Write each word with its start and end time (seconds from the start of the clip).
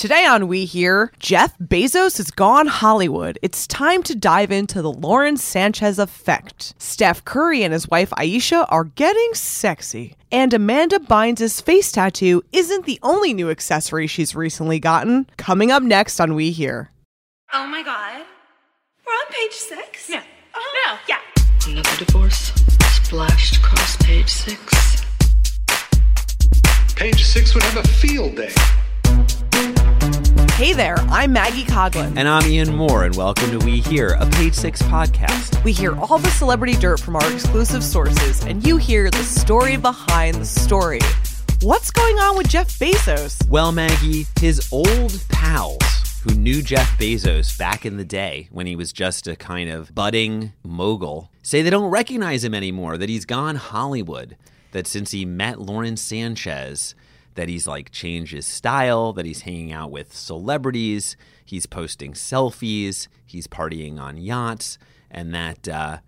Today 0.00 0.24
on 0.24 0.48
We 0.48 0.64
Hear, 0.64 1.12
Jeff 1.18 1.58
Bezos 1.58 2.16
has 2.16 2.30
gone 2.30 2.68
Hollywood. 2.68 3.38
It's 3.42 3.66
time 3.66 4.02
to 4.04 4.14
dive 4.14 4.50
into 4.50 4.80
the 4.80 4.90
Lauren 4.90 5.36
Sanchez 5.36 5.98
effect. 5.98 6.72
Steph 6.78 7.22
Curry 7.26 7.62
and 7.62 7.74
his 7.74 7.86
wife 7.86 8.10
Ayesha 8.16 8.64
are 8.70 8.84
getting 8.84 9.34
sexy. 9.34 10.16
And 10.32 10.54
Amanda 10.54 11.00
Bynes' 11.00 11.62
face 11.62 11.92
tattoo 11.92 12.42
isn't 12.50 12.86
the 12.86 12.98
only 13.02 13.34
new 13.34 13.50
accessory 13.50 14.06
she's 14.06 14.34
recently 14.34 14.80
gotten. 14.80 15.26
Coming 15.36 15.70
up 15.70 15.82
next 15.82 16.18
on 16.18 16.34
We 16.34 16.50
Hear. 16.50 16.90
Oh 17.52 17.66
my 17.66 17.82
god. 17.82 18.24
We're 19.06 19.12
on 19.12 19.26
page 19.28 19.52
six? 19.52 20.08
No. 20.08 20.22
Oh, 20.54 20.86
No. 20.86 20.96
Yeah. 21.10 21.20
Another 21.66 22.06
divorce 22.06 22.52
splashed 23.04 23.58
across 23.58 23.98
page 23.98 24.30
six. 24.30 25.04
Page 26.96 27.22
six 27.22 27.52
would 27.52 27.64
have 27.64 27.84
a 27.84 27.86
field 27.86 28.36
day. 28.36 28.54
Hey 30.60 30.74
there, 30.74 30.96
I'm 31.08 31.32
Maggie 31.32 31.64
Coughlin. 31.64 32.18
And 32.18 32.28
I'm 32.28 32.46
Ian 32.46 32.68
Mohr, 32.68 33.06
and 33.06 33.16
welcome 33.16 33.50
to 33.50 33.64
We 33.64 33.80
Hear, 33.80 34.08
a 34.20 34.26
Page 34.26 34.52
Six 34.52 34.82
podcast. 34.82 35.64
We 35.64 35.72
hear 35.72 35.96
all 35.98 36.18
the 36.18 36.28
celebrity 36.28 36.74
dirt 36.74 37.00
from 37.00 37.16
our 37.16 37.32
exclusive 37.32 37.82
sources, 37.82 38.44
and 38.44 38.66
you 38.66 38.76
hear 38.76 39.08
the 39.08 39.22
story 39.22 39.78
behind 39.78 40.36
the 40.36 40.44
story. 40.44 40.98
What's 41.62 41.90
going 41.90 42.18
on 42.18 42.36
with 42.36 42.50
Jeff 42.50 42.78
Bezos? 42.78 43.48
Well, 43.48 43.72
Maggie, 43.72 44.26
his 44.38 44.68
old 44.70 45.24
pals 45.30 45.78
who 46.24 46.34
knew 46.34 46.60
Jeff 46.60 46.90
Bezos 46.98 47.56
back 47.56 47.86
in 47.86 47.96
the 47.96 48.04
day 48.04 48.50
when 48.52 48.66
he 48.66 48.76
was 48.76 48.92
just 48.92 49.26
a 49.26 49.36
kind 49.36 49.70
of 49.70 49.94
budding 49.94 50.52
mogul 50.62 51.30
say 51.42 51.62
they 51.62 51.70
don't 51.70 51.90
recognize 51.90 52.44
him 52.44 52.52
anymore, 52.52 52.98
that 52.98 53.08
he's 53.08 53.24
gone 53.24 53.56
Hollywood, 53.56 54.36
that 54.72 54.86
since 54.86 55.12
he 55.12 55.24
met 55.24 55.58
Lauren 55.58 55.96
Sanchez, 55.96 56.94
that 57.34 57.48
he's 57.48 57.66
like 57.66 57.90
changed 57.90 58.32
his 58.32 58.46
style, 58.46 59.12
that 59.12 59.26
he's 59.26 59.42
hanging 59.42 59.72
out 59.72 59.90
with 59.90 60.14
celebrities, 60.14 61.16
he's 61.44 61.66
posting 61.66 62.12
selfies, 62.12 63.08
he's 63.24 63.46
partying 63.46 63.98
on 63.98 64.16
yachts, 64.16 64.78
and 65.10 65.34
that 65.34 65.68
uh, 65.68 65.98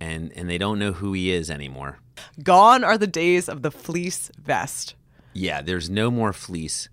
and 0.00 0.32
and 0.34 0.48
they 0.48 0.58
don't 0.58 0.78
know 0.78 0.92
who 0.92 1.12
he 1.12 1.30
is 1.30 1.50
anymore. 1.50 1.98
Gone 2.42 2.84
are 2.84 2.98
the 2.98 3.06
days 3.06 3.48
of 3.48 3.62
the 3.62 3.70
fleece 3.70 4.30
vest. 4.38 4.94
Yeah, 5.32 5.62
there's 5.62 5.88
no 5.88 6.10
more 6.10 6.32
fleece. 6.32 6.88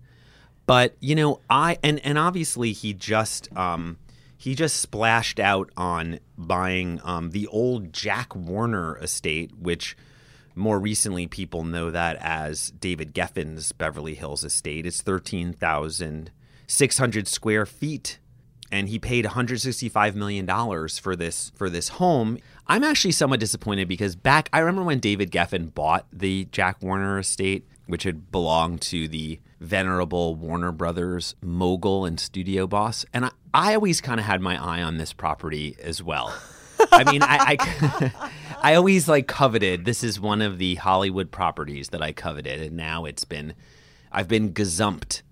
But 0.66 0.96
you 1.00 1.14
know, 1.14 1.40
I 1.48 1.78
and 1.82 1.98
and 2.04 2.18
obviously 2.18 2.72
he 2.72 2.92
just 2.92 3.54
um 3.56 3.98
he 4.36 4.54
just 4.54 4.76
splashed 4.76 5.40
out 5.40 5.70
on 5.76 6.20
buying 6.36 7.00
um 7.04 7.30
the 7.30 7.46
old 7.46 7.92
Jack 7.92 8.36
Warner 8.36 8.98
estate, 8.98 9.56
which 9.58 9.96
more 10.58 10.78
recently 10.78 11.26
people 11.26 11.64
know 11.64 11.90
that 11.90 12.16
as 12.20 12.70
David 12.72 13.14
Geffen's 13.14 13.72
Beverly 13.72 14.14
Hills 14.14 14.44
estate. 14.44 14.84
It's 14.86 15.00
thirteen 15.02 15.52
thousand 15.52 16.30
six 16.66 16.98
hundred 16.98 17.28
square 17.28 17.66
feet. 17.66 18.18
And 18.70 18.90
he 18.90 18.98
paid 18.98 19.24
165 19.24 20.14
million 20.14 20.44
dollars 20.44 20.98
for 20.98 21.16
this 21.16 21.50
for 21.54 21.70
this 21.70 21.88
home. 21.88 22.36
I'm 22.66 22.84
actually 22.84 23.12
somewhat 23.12 23.40
disappointed 23.40 23.88
because 23.88 24.14
back 24.14 24.50
I 24.52 24.58
remember 24.58 24.82
when 24.82 24.98
David 24.98 25.30
Geffen 25.30 25.72
bought 25.74 26.06
the 26.12 26.48
Jack 26.52 26.82
Warner 26.82 27.18
estate, 27.18 27.66
which 27.86 28.02
had 28.02 28.30
belonged 28.30 28.82
to 28.82 29.08
the 29.08 29.40
venerable 29.60 30.34
Warner 30.34 30.70
Brothers 30.72 31.34
mogul 31.40 32.04
and 32.04 32.20
studio 32.20 32.66
boss, 32.66 33.06
and 33.14 33.24
I, 33.24 33.30
I 33.54 33.74
always 33.74 34.02
kind 34.02 34.20
of 34.20 34.26
had 34.26 34.40
my 34.42 34.62
eye 34.62 34.82
on 34.82 34.98
this 34.98 35.14
property 35.14 35.76
as 35.82 36.02
well. 36.02 36.34
I 36.92 37.10
mean, 37.10 37.22
I, 37.22 37.56
I, 37.58 38.30
I 38.62 38.74
always 38.74 39.08
like 39.08 39.26
coveted. 39.26 39.84
This 39.84 40.02
is 40.02 40.20
one 40.20 40.42
of 40.42 40.58
the 40.58 40.76
Hollywood 40.76 41.30
properties 41.30 41.88
that 41.90 42.02
I 42.02 42.12
coveted, 42.12 42.60
and 42.60 42.76
now 42.76 43.04
it's 43.04 43.24
been, 43.24 43.54
I've 44.12 44.28
been 44.28 44.52
gazumped. 44.52 45.22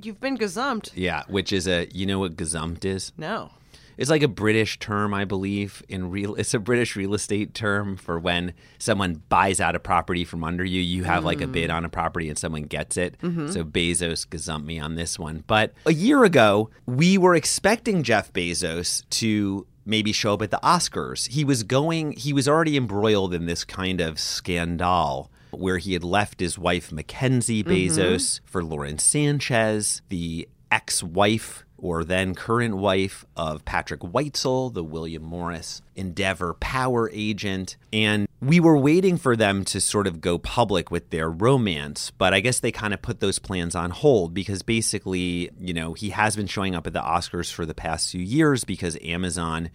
You've 0.00 0.20
been 0.20 0.36
gazumped. 0.36 0.90
Yeah, 0.94 1.22
which 1.28 1.52
is 1.52 1.68
a, 1.68 1.88
you 1.92 2.06
know 2.06 2.18
what 2.18 2.36
gazumped 2.36 2.84
is? 2.84 3.12
No. 3.16 3.50
It's 3.96 4.10
like 4.10 4.22
a 4.22 4.28
British 4.28 4.78
term, 4.78 5.14
I 5.14 5.24
believe. 5.24 5.82
In 5.88 6.10
real, 6.10 6.34
it's 6.38 6.54
a 6.54 6.58
British 6.58 6.96
real 6.96 7.14
estate 7.14 7.54
term 7.54 7.96
for 7.96 8.18
when 8.18 8.54
someone 8.78 9.22
buys 9.28 9.60
out 9.60 9.76
a 9.76 9.80
property 9.80 10.24
from 10.24 10.44
under 10.44 10.64
you. 10.64 10.80
You 10.80 11.04
have 11.04 11.24
like 11.24 11.40
a 11.40 11.46
bid 11.46 11.70
mm. 11.70 11.74
on 11.74 11.84
a 11.84 11.88
property 11.88 12.28
and 12.28 12.38
someone 12.38 12.62
gets 12.62 12.96
it. 12.96 13.16
Mm-hmm. 13.22 13.50
So 13.50 13.64
Bezos 13.64 14.26
gazumped 14.26 14.64
me 14.64 14.78
on 14.78 14.96
this 14.96 15.18
one. 15.18 15.44
But 15.46 15.72
a 15.86 15.92
year 15.92 16.24
ago, 16.24 16.70
we 16.86 17.18
were 17.18 17.34
expecting 17.34 18.02
Jeff 18.02 18.32
Bezos 18.32 19.08
to 19.10 19.66
maybe 19.84 20.12
show 20.12 20.34
up 20.34 20.42
at 20.42 20.50
the 20.50 20.60
Oscars. 20.62 21.28
He 21.28 21.44
was 21.44 21.62
going. 21.62 22.12
He 22.12 22.32
was 22.32 22.48
already 22.48 22.76
embroiled 22.76 23.34
in 23.34 23.46
this 23.46 23.64
kind 23.64 24.00
of 24.00 24.18
scandal 24.18 25.30
where 25.50 25.78
he 25.78 25.92
had 25.92 26.04
left 26.04 26.40
his 26.40 26.58
wife 26.58 26.90
Mackenzie 26.90 27.62
mm-hmm. 27.62 27.72
Bezos 27.72 28.40
for 28.44 28.64
Lauren 28.64 28.98
Sanchez, 28.98 30.02
the 30.08 30.48
ex-wife 30.70 31.64
or 31.78 32.02
then 32.02 32.34
current 32.34 32.76
wife 32.76 33.24
of 33.36 33.64
Patrick 33.64 34.00
Whitesell, 34.00 34.72
the 34.72 34.82
William 34.82 35.22
Morris 35.22 35.82
Endeavor 35.94 36.54
power 36.54 37.10
agent. 37.12 37.76
And 37.92 38.26
we 38.44 38.60
were 38.60 38.76
waiting 38.76 39.16
for 39.16 39.36
them 39.36 39.64
to 39.66 39.80
sort 39.80 40.06
of 40.06 40.20
go 40.20 40.38
public 40.38 40.90
with 40.90 41.10
their 41.10 41.30
romance, 41.30 42.10
but 42.10 42.34
I 42.34 42.40
guess 42.40 42.60
they 42.60 42.72
kind 42.72 42.92
of 42.92 43.00
put 43.02 43.20
those 43.20 43.38
plans 43.38 43.74
on 43.74 43.90
hold 43.90 44.34
because 44.34 44.62
basically, 44.62 45.50
you 45.58 45.72
know, 45.72 45.92
he 45.94 46.10
has 46.10 46.36
been 46.36 46.46
showing 46.46 46.74
up 46.74 46.86
at 46.86 46.92
the 46.92 47.00
Oscars 47.00 47.50
for 47.52 47.64
the 47.64 47.74
past 47.74 48.10
few 48.10 48.20
years 48.20 48.64
because 48.64 48.98
Amazon 49.02 49.70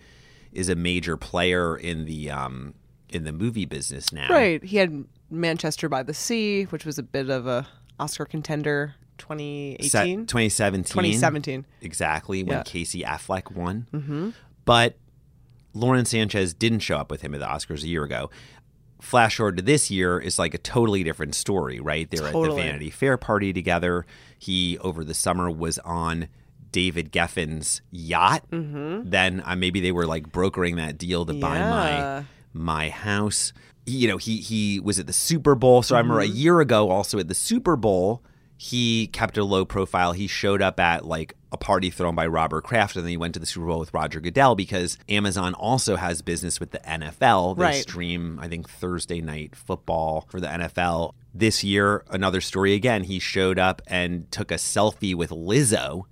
is 0.52 0.69
a 0.69 0.75
major 0.75 1.16
player 1.18 1.78
in 1.78 2.06
the 2.06 2.31
um 2.31 2.74
in 3.09 3.24
the 3.24 3.31
movie 3.31 3.66
business 3.66 4.12
now. 4.13 4.28
Right. 4.29 4.63
He 4.63 4.78
had 4.78 5.06
Manchester 5.31 5.90
by 5.90 6.03
the 6.03 6.13
Sea, 6.13 6.63
which 6.66 6.85
was 6.85 6.97
a 7.00 7.03
bit 7.03 7.29
of 7.29 7.47
a 7.47 7.68
Oscar 8.00 8.25
contender. 8.25 8.96
2018, 9.18 10.28
2017. 10.28 10.84
2017. 10.85 11.66
Exactly, 11.81 12.41
when 12.44 12.58
Yeah. 12.58 12.63
Casey 12.63 13.02
Affleck 13.02 13.52
won. 13.52 13.85
Mm-hmm. 13.94 14.29
But 14.63 14.96
Lauren 15.74 16.06
Sanchez 16.06 16.53
didn't 16.53 16.79
show 16.79 16.97
up 16.97 17.12
with 17.12 17.22
him 17.22 17.34
at 17.34 17.41
the 17.41 17.46
Oscars 17.46 17.84
a 17.84 17.88
year 17.88 18.03
ago. 18.03 18.29
Flash 19.01 19.37
forward 19.37 19.57
to 19.57 19.63
this 19.63 19.89
year 19.89 20.19
is 20.19 20.37
like 20.37 20.53
a 20.53 20.57
totally 20.57 21.03
different 21.03 21.33
story, 21.35 21.79
right? 21.79 22.09
They're 22.09 22.27
at 22.27 22.33
the 22.33 22.39
Vanity 22.55 22.89
Fair 22.89 23.17
party 23.17 23.53
together. 23.53 24.05
He, 24.37 24.77
over 24.79 25.03
the 25.03 25.13
summer, 25.13 25.49
was 25.49 25.79
on 25.79 26.27
David 26.71 27.11
Geffen's 27.11 27.81
yacht. 27.91 28.43
Mm-hmm. 28.51 29.09
Then 29.09 29.41
uh, 29.45 29.55
maybe 29.55 29.79
they 29.81 29.91
were 29.91 30.05
like 30.05 30.31
brokering 30.31 30.75
that 30.75 30.97
deal 30.97 31.25
to 31.25 31.33
buy 31.33 31.59
my 31.59 32.23
my 32.53 32.89
house. 32.89 33.53
You 33.85 34.07
know, 34.09 34.17
he 34.17 34.37
he 34.37 34.79
was 34.79 34.99
at 34.99 35.07
the 35.07 35.13
Super 35.13 35.55
Bowl. 35.55 35.81
So 35.81 35.95
I 35.95 35.99
remember 35.99 36.19
a 36.21 36.27
Mm-hmm. 36.27 36.35
year 36.35 36.59
ago, 36.59 36.89
also 36.89 37.17
at 37.19 37.27
the 37.27 37.33
Super 37.35 37.75
Bowl, 37.75 38.21
he 38.57 39.07
kept 39.07 39.37
a 39.37 39.43
low 39.43 39.66
profile. 39.66 40.11
He 40.11 40.27
showed 40.27 40.61
up 40.61 40.79
at 40.79 41.05
like 41.05 41.33
a 41.51 41.57
party 41.57 41.89
thrown 41.89 42.15
by 42.15 42.27
Robert 42.27 42.63
Kraft, 42.63 42.95
and 42.95 43.03
then 43.05 43.09
he 43.09 43.17
went 43.17 43.33
to 43.33 43.39
the 43.39 43.45
Super 43.45 43.67
Bowl 43.67 43.79
with 43.79 43.93
Roger 43.93 44.19
Goodell 44.19 44.55
because 44.55 44.97
Amazon 45.07 45.53
also 45.53 45.95
has 45.95 46.21
business 46.21 46.59
with 46.59 46.71
the 46.71 46.79
NFL. 46.79 47.55
They 47.55 47.63
Right. 47.63 47.81
stream, 47.81 48.39
I 48.39 48.47
think, 48.47 48.69
Thursday 48.69 49.21
night 49.21 49.55
football 49.55 50.27
for 50.29 50.39
the 50.39 50.47
NFL. 50.47 51.13
This 51.33 51.63
year, 51.63 52.03
another 52.09 52.41
story 52.41 52.73
again. 52.73 53.03
He 53.03 53.19
showed 53.19 53.57
up 53.57 53.81
and 53.87 54.31
took 54.31 54.51
a 54.51 54.55
selfie 54.55 55.15
with 55.15 55.31
Lizzo. 55.31 56.05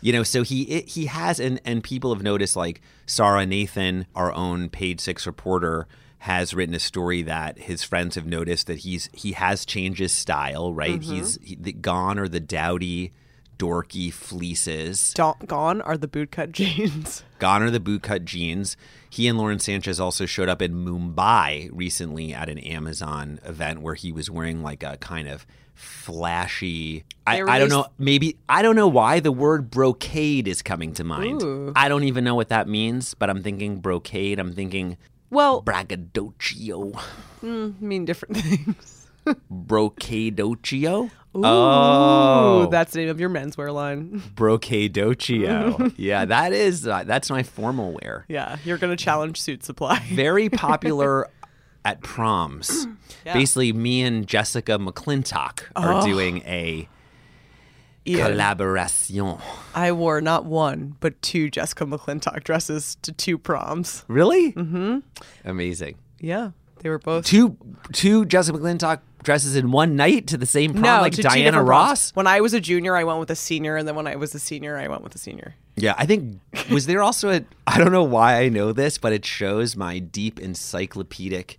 You 0.00 0.12
know, 0.12 0.22
so 0.22 0.42
he 0.42 0.62
it, 0.62 0.88
he 0.88 1.06
has 1.06 1.38
and 1.38 1.60
and 1.64 1.84
people 1.84 2.14
have 2.14 2.22
noticed 2.22 2.56
like 2.56 2.80
Sara 3.06 3.44
Nathan, 3.44 4.06
our 4.14 4.32
own 4.32 4.70
Page 4.70 5.00
Six 5.00 5.26
reporter, 5.26 5.86
has 6.20 6.54
written 6.54 6.74
a 6.74 6.78
story 6.78 7.22
that 7.22 7.58
his 7.58 7.82
friends 7.82 8.14
have 8.14 8.26
noticed 8.26 8.66
that 8.66 8.78
he's 8.78 9.10
he 9.12 9.32
has 9.32 9.66
changed 9.66 10.00
his 10.00 10.12
style. 10.12 10.72
Right, 10.72 11.00
mm-hmm. 11.00 11.12
he's 11.12 11.38
he, 11.42 11.56
the, 11.56 11.72
gone 11.72 12.18
or 12.18 12.28
the 12.28 12.40
dowdy, 12.40 13.12
dorky 13.60 14.10
fleeces. 14.10 15.12
Gone 15.14 15.82
are 15.82 15.98
the 15.98 16.08
bootcut 16.08 16.50
jeans. 16.52 17.22
Gone 17.38 17.62
are 17.62 17.70
the 17.70 17.78
bootcut 17.78 18.24
jeans. 18.24 18.76
He 19.10 19.28
and 19.28 19.36
Lauren 19.36 19.58
Sanchez 19.58 20.00
also 20.00 20.24
showed 20.24 20.48
up 20.48 20.62
in 20.62 20.72
Mumbai 20.84 21.68
recently 21.72 22.32
at 22.32 22.48
an 22.48 22.58
Amazon 22.58 23.38
event 23.44 23.82
where 23.82 23.94
he 23.94 24.12
was 24.12 24.30
wearing 24.30 24.62
like 24.62 24.82
a 24.82 24.96
kind 24.96 25.28
of 25.28 25.46
flashy. 25.74 27.04
I, 27.26 27.42
I 27.42 27.58
don't 27.58 27.68
know. 27.68 27.86
Maybe 27.98 28.36
I 28.48 28.62
don't 28.62 28.76
know 28.76 28.88
why 28.88 29.20
the 29.20 29.32
word 29.32 29.70
brocade 29.70 30.48
is 30.48 30.62
coming 30.62 30.92
to 30.94 31.04
mind. 31.04 31.42
Ooh. 31.42 31.72
I 31.76 31.88
don't 31.88 32.04
even 32.04 32.24
know 32.24 32.34
what 32.34 32.48
that 32.48 32.66
means, 32.68 33.12
but 33.14 33.28
I'm 33.28 33.42
thinking 33.42 33.80
brocade. 33.80 34.38
I'm 34.38 34.52
thinking 34.54 34.96
Well, 35.30 35.60
braggadocio, 35.62 36.92
I 37.42 37.46
mean 37.80 38.04
different 38.06 38.36
things. 38.42 39.08
brocadocio. 39.50 41.10
Ooh, 41.36 41.42
Oh. 41.44 42.68
that's 42.70 42.92
the 42.92 43.00
name 43.00 43.08
of 43.08 43.20
your 43.20 43.30
menswear 43.30 43.72
line. 43.72 44.20
Brocadocio. 44.34 45.92
yeah, 45.96 46.24
that 46.24 46.52
is 46.52 46.86
uh, 46.86 47.04
that's 47.04 47.30
my 47.30 47.42
formal 47.42 47.92
wear. 48.02 48.24
Yeah, 48.28 48.56
you're 48.64 48.78
gonna 48.78 48.96
challenge 48.96 49.40
Suitsupply. 49.40 50.00
very 50.14 50.48
popular 50.48 51.28
at 51.84 52.00
proms. 52.02 52.86
Yeah. 53.26 53.34
Basically, 53.34 53.74
me 53.74 54.00
and 54.02 54.26
Jessica 54.26 54.78
McClintock 54.78 55.64
are 55.76 56.02
doing 56.02 56.38
a 56.46 56.88
collaboration. 58.06 59.36
I 59.74 59.92
wore 59.92 60.20
not 60.22 60.44
one 60.46 60.96
but 61.00 61.20
two 61.20 61.50
Jessica 61.50 61.84
McClintock 61.84 62.44
dresses 62.44 62.96
to 63.02 63.12
two 63.12 63.36
proms. 63.36 64.04
Really? 64.08 64.52
Mm-hmm. 64.52 64.98
Amazing. 65.44 65.96
Yeah, 66.18 66.52
they 66.80 66.88
were 66.88 66.98
both. 66.98 67.24
Two 67.24 67.56
two 67.92 68.24
Jessica 68.26 68.58
McClintock 68.58 69.00
dresses 69.22 69.54
in 69.56 69.70
one 69.70 69.96
night 69.96 70.26
to 70.28 70.36
the 70.38 70.46
same 70.46 70.72
prom 70.72 70.82
no, 70.82 71.00
like 71.00 71.12
to 71.12 71.22
Diana 71.22 71.44
different 71.50 71.66
proms. 71.66 71.88
Ross? 71.90 72.10
When 72.16 72.26
I 72.26 72.40
was 72.40 72.54
a 72.54 72.60
junior, 72.60 72.96
I 72.96 73.04
went 73.04 73.20
with 73.20 73.30
a 73.30 73.36
senior, 73.36 73.76
and 73.76 73.86
then 73.86 73.94
when 73.94 74.06
I 74.06 74.16
was 74.16 74.34
a 74.34 74.38
senior, 74.38 74.76
I 74.78 74.88
went 74.88 75.02
with 75.02 75.14
a 75.14 75.18
senior. 75.18 75.54
Yeah, 75.76 75.94
I 75.96 76.06
think 76.06 76.40
was 76.70 76.86
there 76.86 77.02
also 77.02 77.30
a 77.30 77.44
I 77.66 77.78
don't 77.78 77.92
know 77.92 78.04
why 78.04 78.40
I 78.40 78.48
know 78.48 78.72
this, 78.72 78.98
but 78.98 79.12
it 79.12 79.24
shows 79.24 79.76
my 79.76 79.98
deep 79.98 80.40
encyclopedic 80.40 81.58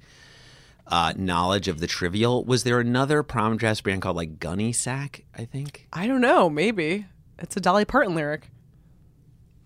uh, 0.87 1.13
knowledge 1.15 1.67
of 1.67 1.79
the 1.79 1.87
trivial. 1.87 2.43
Was 2.43 2.63
there 2.63 2.79
another 2.79 3.23
prom 3.23 3.57
dress 3.57 3.79
brand 3.81 4.01
called 4.01 4.15
like 4.17 4.39
Gunne 4.39 4.73
Sax? 4.73 5.21
I 5.37 5.45
think. 5.45 5.87
I 5.93 6.07
don't 6.07 6.21
know. 6.21 6.49
Maybe 6.49 7.05
it's 7.39 7.55
a 7.55 7.61
Dolly 7.61 7.85
Parton 7.85 8.15
lyric. 8.15 8.49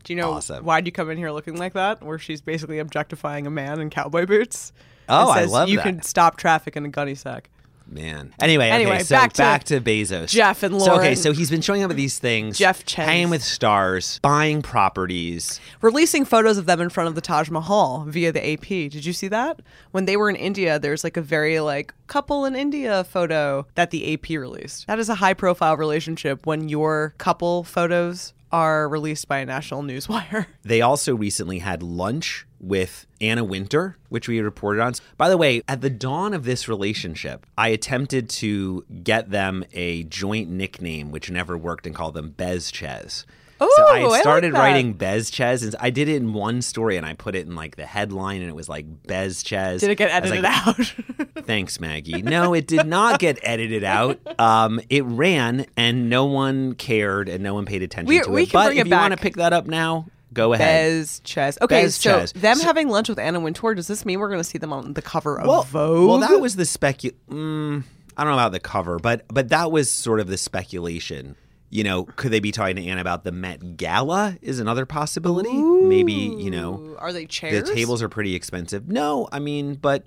Do 0.03 0.13
you 0.13 0.17
know 0.21 0.33
Awesome. 0.33 0.63
why'd 0.63 0.85
you 0.85 0.91
come 0.91 1.09
in 1.09 1.17
here 1.17 1.31
looking 1.31 1.57
like 1.57 1.73
that? 1.73 2.03
Where 2.03 2.19
she's 2.19 2.39
basically 2.39 2.77
objectifying 2.77 3.47
a 3.47 3.49
man 3.49 3.79
in 3.81 3.89
cowboy 3.89 4.27
boots. 4.27 4.71
Oh, 5.09 5.29
I 5.29 5.45
love 5.45 5.69
you 5.69 5.77
that. 5.77 5.83
can 5.83 6.01
stop 6.01 6.37
traffic 6.37 6.75
in 6.75 6.85
a 6.85 6.89
gunny 6.89 7.15
sack. 7.15 7.49
Man. 7.87 8.33
Anyway, 8.41 8.69
Anyway, 8.69 8.95
okay, 8.95 9.03
so 9.03 9.15
back 9.15 9.33
back 9.35 9.63
to 9.65 9.79
to, 9.79 9.81
Bezos. 9.81 10.29
Jeff 10.29 10.63
and 10.63 10.75
Laura. 10.75 10.95
So 10.95 10.99
okay, 10.99 11.15
so 11.15 11.33
he's 11.33 11.51
been 11.51 11.61
showing 11.61 11.83
up 11.83 11.91
at 11.91 11.95
these 11.95 12.17
things. 12.17 12.57
Jeff 12.57 12.83
Chens. 12.83 13.07
hanging 13.07 13.29
with 13.29 13.43
stars, 13.43 14.19
buying 14.23 14.63
properties. 14.63 15.59
Releasing 15.81 16.25
photos 16.25 16.57
of 16.57 16.65
them 16.65 16.81
in 16.81 16.89
front 16.89 17.09
of 17.09 17.15
the 17.15 17.21
Taj 17.21 17.49
Mahal 17.49 18.05
via 18.07 18.31
the 18.31 18.53
AP. 18.53 18.67
Did 18.67 19.05
you 19.05 19.13
see 19.13 19.27
that? 19.27 19.61
When 19.91 20.05
they 20.05 20.17
were 20.17 20.29
in 20.29 20.35
India, 20.35 20.79
there's 20.79 21.03
like 21.03 21.15
a 21.15 21.21
very 21.21 21.59
like 21.59 21.93
couple 22.07 22.45
in 22.45 22.55
India 22.55 23.03
photo 23.03 23.67
that 23.75 23.91
the 23.91 24.13
AP 24.13 24.29
released. 24.29 24.87
That 24.87 24.97
is 24.97 25.09
a 25.09 25.15
high 25.15 25.35
profile 25.35 25.77
relationship 25.77 26.47
when 26.47 26.69
your 26.69 27.13
couple 27.19 27.63
photos 27.63 28.33
are 28.51 28.87
released 28.87 29.27
by 29.27 29.39
a 29.39 29.45
national 29.45 29.83
newswire. 29.83 30.47
They 30.63 30.81
also 30.81 31.15
recently 31.15 31.59
had 31.59 31.83
lunch 31.83 32.47
with 32.65 33.05
Anna 33.21 33.43
Wintour, 33.43 33.97
which 34.09 34.27
we 34.27 34.39
reported 34.41 34.81
on. 34.81 34.93
By 35.17 35.29
the 35.29 35.37
way, 35.37 35.61
at 35.67 35.81
the 35.81 35.89
dawn 35.89 36.33
of 36.33 36.43
this 36.45 36.67
relationship, 36.67 37.45
I 37.57 37.69
attempted 37.69 38.29
to 38.31 38.85
get 39.03 39.29
them 39.29 39.63
a 39.73 40.03
joint 40.03 40.49
nickname, 40.49 41.11
which 41.11 41.29
never 41.29 41.57
worked, 41.57 41.85
and 41.85 41.95
call 41.95 42.11
them 42.11 42.33
Bezchez. 42.37 43.25
so 43.59 43.65
Ooh, 43.65 43.85
I 43.87 43.91
I 43.93 43.99
had 43.99 44.07
like 44.07 44.21
started 44.21 44.53
writing 44.53 44.95
Bezchez, 44.95 45.63
and 45.63 45.75
I 45.79 45.89
did 45.89 46.09
it 46.09 46.15
in 46.17 46.33
one 46.33 46.61
story, 46.61 46.97
and 46.97 47.05
I 47.05 47.13
put 47.13 47.35
it 47.35 47.45
in 47.47 47.55
like 47.55 47.75
the 47.75 47.85
headline, 47.85 48.41
and 48.41 48.49
it 48.49 48.55
was 48.55 48.67
like 48.67 48.85
Bezchez. 49.03 49.79
Did 49.79 49.91
it 49.91 49.95
get 49.95 50.11
edited 50.11 50.43
like, 50.43 50.67
out? 50.67 50.93
Thanks, 51.45 51.79
Maggie. 51.79 52.21
No, 52.23 52.53
it 52.53 52.65
did 52.67 52.87
not 52.87 53.19
get 53.19 53.37
edited 53.43 53.83
out. 53.83 54.19
Um, 54.39 54.81
it 54.89 55.05
ran, 55.05 55.67
and 55.77 56.09
no 56.09 56.25
one 56.25 56.73
cared, 56.73 57.29
and 57.29 57.43
no 57.43 57.53
one 57.53 57.65
paid 57.65 57.83
attention 57.83 58.07
We- 58.09 58.21
to 58.21 58.29
we 58.31 58.43
it. 58.43 58.49
can 58.49 58.59
but 58.59 58.65
bring 58.67 58.77
if 58.79 58.87
it 58.87 58.89
you 58.89 58.95
want 58.95 59.11
to 59.13 59.17
pick 59.17 59.35
that 59.35 59.53
up 59.53 59.67
now, 59.67 60.07
go 60.35 60.53
ahead. 60.53 60.67
Bez 60.91 61.19
Ches. 61.23 61.57
Okay, 61.61 61.83
Bez 61.83 61.95
so 61.95 62.19
Ches. 62.19 62.31
them 62.33 62.57
So- 62.57 62.65
having 62.65 62.89
lunch 62.89 63.09
with 63.09 63.17
Anna 63.17 63.39
Wintour, 63.39 63.73
does 63.73 63.87
this 63.87 64.05
mean 64.05 64.19
we're 64.19 64.29
going 64.29 64.39
to 64.39 64.43
see 64.43 64.59
them 64.59 64.71
on 64.71 64.93
the 64.93 65.01
cover 65.01 65.39
of 65.39 65.67
Vogue? 65.69 66.07
Well, 66.09 66.19
that 66.19 66.39
was 66.39 66.55
the 66.55 66.63
specu. 66.63 67.13
Mm, 67.29 67.83
I 68.15 68.23
don't 68.23 68.31
know 68.31 68.37
about 68.37 68.51
the 68.51 68.59
cover, 68.59 68.99
but 68.99 69.25
but 69.29 69.49
that 69.49 69.71
was 69.71 69.89
sort 69.89 70.19
of 70.19 70.27
the 70.27 70.37
speculation. 70.37 71.35
You 71.71 71.83
know, 71.83 72.03
could 72.03 72.31
they 72.31 72.39
be 72.39 72.51
talking 72.51 72.75
to 72.77 72.85
Anna 72.85 73.01
about 73.01 73.23
the 73.23 73.31
Met 73.31 73.75
Gala? 73.75 74.37
Is 74.41 74.59
another 74.59 74.85
possibility. 74.85 75.51
Maybe 75.51 76.13
you 76.13 76.51
know 76.51 76.95
Are 76.99 77.11
they 77.11 77.21
the 77.23 77.27
chairs? 77.27 77.69
tables 77.71 78.01
are 78.03 78.07
pretty 78.09 78.35
expensive. 78.35 78.87
No, 78.87 79.27
I 79.31 79.39
mean, 79.39 79.73
but 79.75 80.05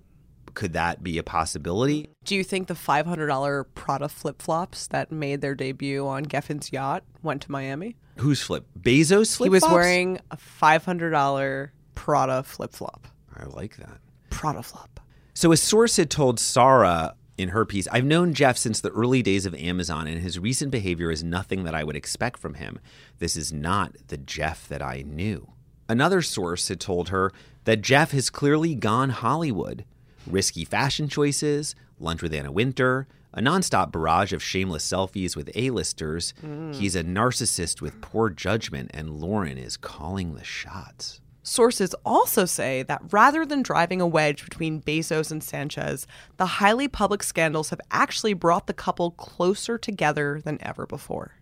could 0.54 0.72
that 0.72 1.02
be 1.02 1.18
a 1.18 1.22
possibility? 1.22 2.08
Do 2.24 2.34
you 2.34 2.42
think 2.42 2.68
the 2.68 2.74
$500 2.74 3.64
Prada 3.74 4.08
flip 4.08 4.40
flops 4.40 4.86
that 4.88 5.12
made 5.12 5.40
their 5.40 5.54
debut 5.54 6.06
on 6.06 6.24
Geffen's 6.26 6.72
yacht 6.72 7.04
went 7.22 7.42
to 7.42 7.52
Miami? 7.52 7.96
Who's 8.20 8.42
flip? 8.42 8.66
Bezos 8.78 9.36
flip 9.36 9.46
he 9.46 9.50
was 9.50 9.62
wearing 9.62 10.18
a 10.30 10.36
$500 10.36 11.70
Prada 11.94 12.42
flip 12.42 12.72
flop. 12.72 13.06
I 13.36 13.44
like 13.44 13.76
that. 13.76 14.00
Prada 14.30 14.62
flop. 14.62 15.00
So, 15.34 15.52
a 15.52 15.56
source 15.56 15.96
had 15.96 16.10
told 16.10 16.40
Sara 16.40 17.14
in 17.36 17.50
her 17.50 17.64
piece 17.64 17.86
I've 17.88 18.04
known 18.04 18.34
Jeff 18.34 18.58
since 18.58 18.80
the 18.80 18.90
early 18.90 19.22
days 19.22 19.46
of 19.46 19.54
Amazon, 19.54 20.06
and 20.06 20.20
his 20.20 20.38
recent 20.38 20.70
behavior 20.70 21.10
is 21.10 21.22
nothing 21.22 21.64
that 21.64 21.74
I 21.74 21.84
would 21.84 21.96
expect 21.96 22.40
from 22.40 22.54
him. 22.54 22.80
This 23.18 23.36
is 23.36 23.52
not 23.52 23.94
the 24.08 24.18
Jeff 24.18 24.68
that 24.68 24.82
I 24.82 25.02
knew. 25.06 25.52
Another 25.88 26.20
source 26.20 26.68
had 26.68 26.80
told 26.80 27.08
her 27.08 27.32
that 27.64 27.80
Jeff 27.80 28.10
has 28.10 28.30
clearly 28.30 28.74
gone 28.74 29.10
Hollywood. 29.10 29.84
Risky 30.26 30.64
fashion 30.64 31.08
choices, 31.08 31.74
lunch 31.98 32.20
with 32.20 32.34
Anna 32.34 32.52
Wintour, 32.52 33.06
a 33.38 33.40
nonstop 33.40 33.92
barrage 33.92 34.32
of 34.32 34.42
shameless 34.42 34.84
selfies 34.84 35.36
with 35.36 35.48
A-listers. 35.54 36.34
Mm. 36.44 36.74
He's 36.74 36.96
a 36.96 37.04
narcissist 37.04 37.80
with 37.80 38.00
poor 38.00 38.30
judgment, 38.30 38.90
and 38.92 39.10
Lauren 39.10 39.56
is 39.56 39.76
calling 39.76 40.34
the 40.34 40.42
shots. 40.42 41.20
Sources 41.44 41.94
also 42.04 42.44
say 42.44 42.82
that 42.82 43.00
rather 43.12 43.46
than 43.46 43.62
driving 43.62 44.00
a 44.00 44.06
wedge 44.08 44.42
between 44.42 44.82
Bezos 44.82 45.30
and 45.30 45.42
Sanchez, 45.42 46.04
the 46.36 46.46
highly 46.46 46.88
public 46.88 47.22
scandals 47.22 47.70
have 47.70 47.80
actually 47.92 48.34
brought 48.34 48.66
the 48.66 48.74
couple 48.74 49.12
closer 49.12 49.78
together 49.78 50.42
than 50.44 50.58
ever 50.60 50.84
before. 50.84 51.37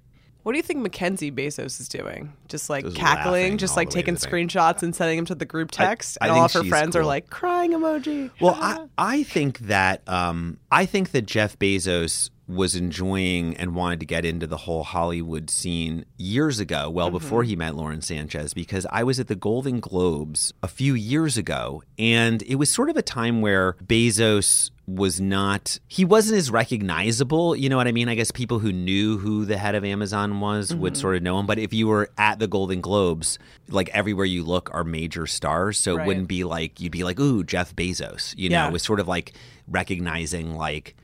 What 0.46 0.52
do 0.52 0.58
you 0.58 0.62
think 0.62 0.78
Mackenzie 0.78 1.32
Bezos 1.32 1.80
is 1.80 1.88
doing? 1.88 2.32
Just 2.46 2.70
like 2.70 2.84
Just 2.84 2.96
cackling, 2.96 3.58
just 3.58 3.74
like 3.74 3.90
the 3.90 3.96
way 3.96 4.02
to 4.02 4.12
taking 4.12 4.14
screenshots 4.14 4.80
and 4.84 4.94
sending 4.94 5.16
them 5.18 5.26
to 5.26 5.34
the 5.34 5.44
group 5.44 5.72
text, 5.72 6.18
I 6.20 6.28
and 6.28 6.36
all 6.36 6.44
of 6.44 6.52
her 6.52 6.62
friends 6.62 6.94
are 6.94 7.04
like 7.04 7.30
crying 7.30 7.72
emoji. 7.72 8.30
Well, 8.40 8.56
I, 8.56 8.86
I 8.96 9.22
think 9.24 9.58
that 9.58 10.08
um, 10.08 10.58
I 10.70 10.86
think 10.86 11.10
that 11.10 11.26
Jeff 11.26 11.58
Bezos 11.58 12.30
was 12.46 12.76
enjoying 12.76 13.56
and 13.56 13.74
wanted 13.74 13.98
to 13.98 14.06
get 14.06 14.24
into 14.24 14.46
the 14.46 14.58
whole 14.58 14.84
Hollywood 14.84 15.50
scene 15.50 16.04
years 16.16 16.60
ago, 16.60 16.88
well 16.90 17.10
before 17.10 17.42
he 17.42 17.56
met 17.56 17.74
Lauren 17.74 18.00
Sanchez, 18.00 18.54
because 18.54 18.86
I 18.92 19.02
was 19.02 19.18
at 19.18 19.26
the 19.26 19.34
Golden 19.34 19.80
Globes 19.80 20.52
a 20.62 20.68
few 20.68 20.94
years 20.94 21.36
ago, 21.36 21.82
and 21.98 22.42
it 22.42 22.54
was 22.54 22.70
sort 22.70 22.88
of 22.88 22.96
a 22.96 23.02
time 23.02 23.40
where 23.40 23.72
Bezos 23.84 24.70
was 24.86 25.20
not 25.20 25.80
he 25.88 26.04
wasn't 26.04 26.36
as 26.36 26.48
recognizable 26.48 27.56
you 27.56 27.68
know 27.68 27.76
what 27.76 27.88
i 27.88 27.92
mean 27.92 28.08
i 28.08 28.14
guess 28.14 28.30
people 28.30 28.60
who 28.60 28.72
knew 28.72 29.18
who 29.18 29.44
the 29.44 29.56
head 29.56 29.74
of 29.74 29.84
amazon 29.84 30.38
was 30.38 30.72
would 30.72 30.92
mm-hmm. 30.92 31.00
sort 31.00 31.16
of 31.16 31.22
know 31.22 31.38
him 31.40 31.46
but 31.46 31.58
if 31.58 31.74
you 31.74 31.88
were 31.88 32.08
at 32.18 32.38
the 32.38 32.46
golden 32.46 32.80
globes 32.80 33.36
like 33.68 33.88
everywhere 33.88 34.24
you 34.24 34.44
look 34.44 34.70
are 34.72 34.84
major 34.84 35.26
stars 35.26 35.76
so 35.76 35.96
Right. 35.96 36.04
it 36.04 36.06
wouldn't 36.06 36.28
be 36.28 36.44
like 36.44 36.80
you'd 36.80 36.92
be 36.92 37.02
like 37.02 37.18
ooh 37.18 37.42
jeff 37.42 37.74
bezos 37.74 38.32
you 38.36 38.48
know 38.48 38.56
Yeah. 38.58 38.68
it 38.68 38.72
was 38.72 38.82
sort 38.84 39.00
of 39.00 39.08
like 39.08 39.32
recognizing 39.66 40.54
like 40.54 40.94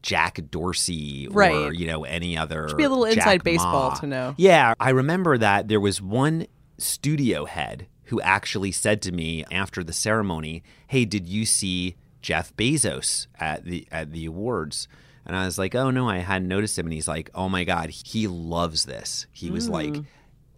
Jack 0.00 0.38
Dorsey 0.50 1.26
right. 1.30 1.52
or 1.52 1.72
you 1.72 1.86
know 1.86 2.04
any 2.04 2.36
other 2.36 2.72
be 2.76 2.84
a 2.84 2.88
little 2.88 3.04
inside 3.04 3.38
Jack 3.38 3.42
baseball 3.42 3.90
Ma. 3.90 3.94
to 3.96 4.06
know. 4.06 4.34
Yeah, 4.36 4.74
I 4.78 4.90
remember 4.90 5.36
that 5.38 5.66
there 5.66 5.80
was 5.80 6.00
one 6.00 6.46
studio 6.78 7.46
head 7.46 7.88
who 8.04 8.20
actually 8.20 8.70
said 8.70 9.02
to 9.02 9.12
me 9.12 9.44
after 9.50 9.82
the 9.82 9.92
ceremony, 9.92 10.62
"Hey, 10.86 11.04
did 11.04 11.26
you 11.26 11.44
see 11.44 11.96
Jeff 12.22 12.54
Bezos 12.56 13.26
at 13.38 13.64
the 13.64 13.86
at 13.90 14.12
the 14.12 14.26
awards?" 14.26 14.88
And 15.26 15.36
I 15.36 15.44
was 15.44 15.58
like, 15.58 15.74
"Oh 15.74 15.90
no, 15.90 16.08
I 16.08 16.18
hadn't 16.18 16.48
noticed 16.48 16.78
him." 16.78 16.86
And 16.86 16.92
he's 16.92 17.08
like, 17.08 17.30
"Oh 17.34 17.48
my 17.48 17.64
god, 17.64 17.90
he 17.90 18.26
loves 18.26 18.84
this." 18.84 19.26
He 19.32 19.50
was 19.50 19.66
hmm. 19.66 19.72
like 19.72 19.96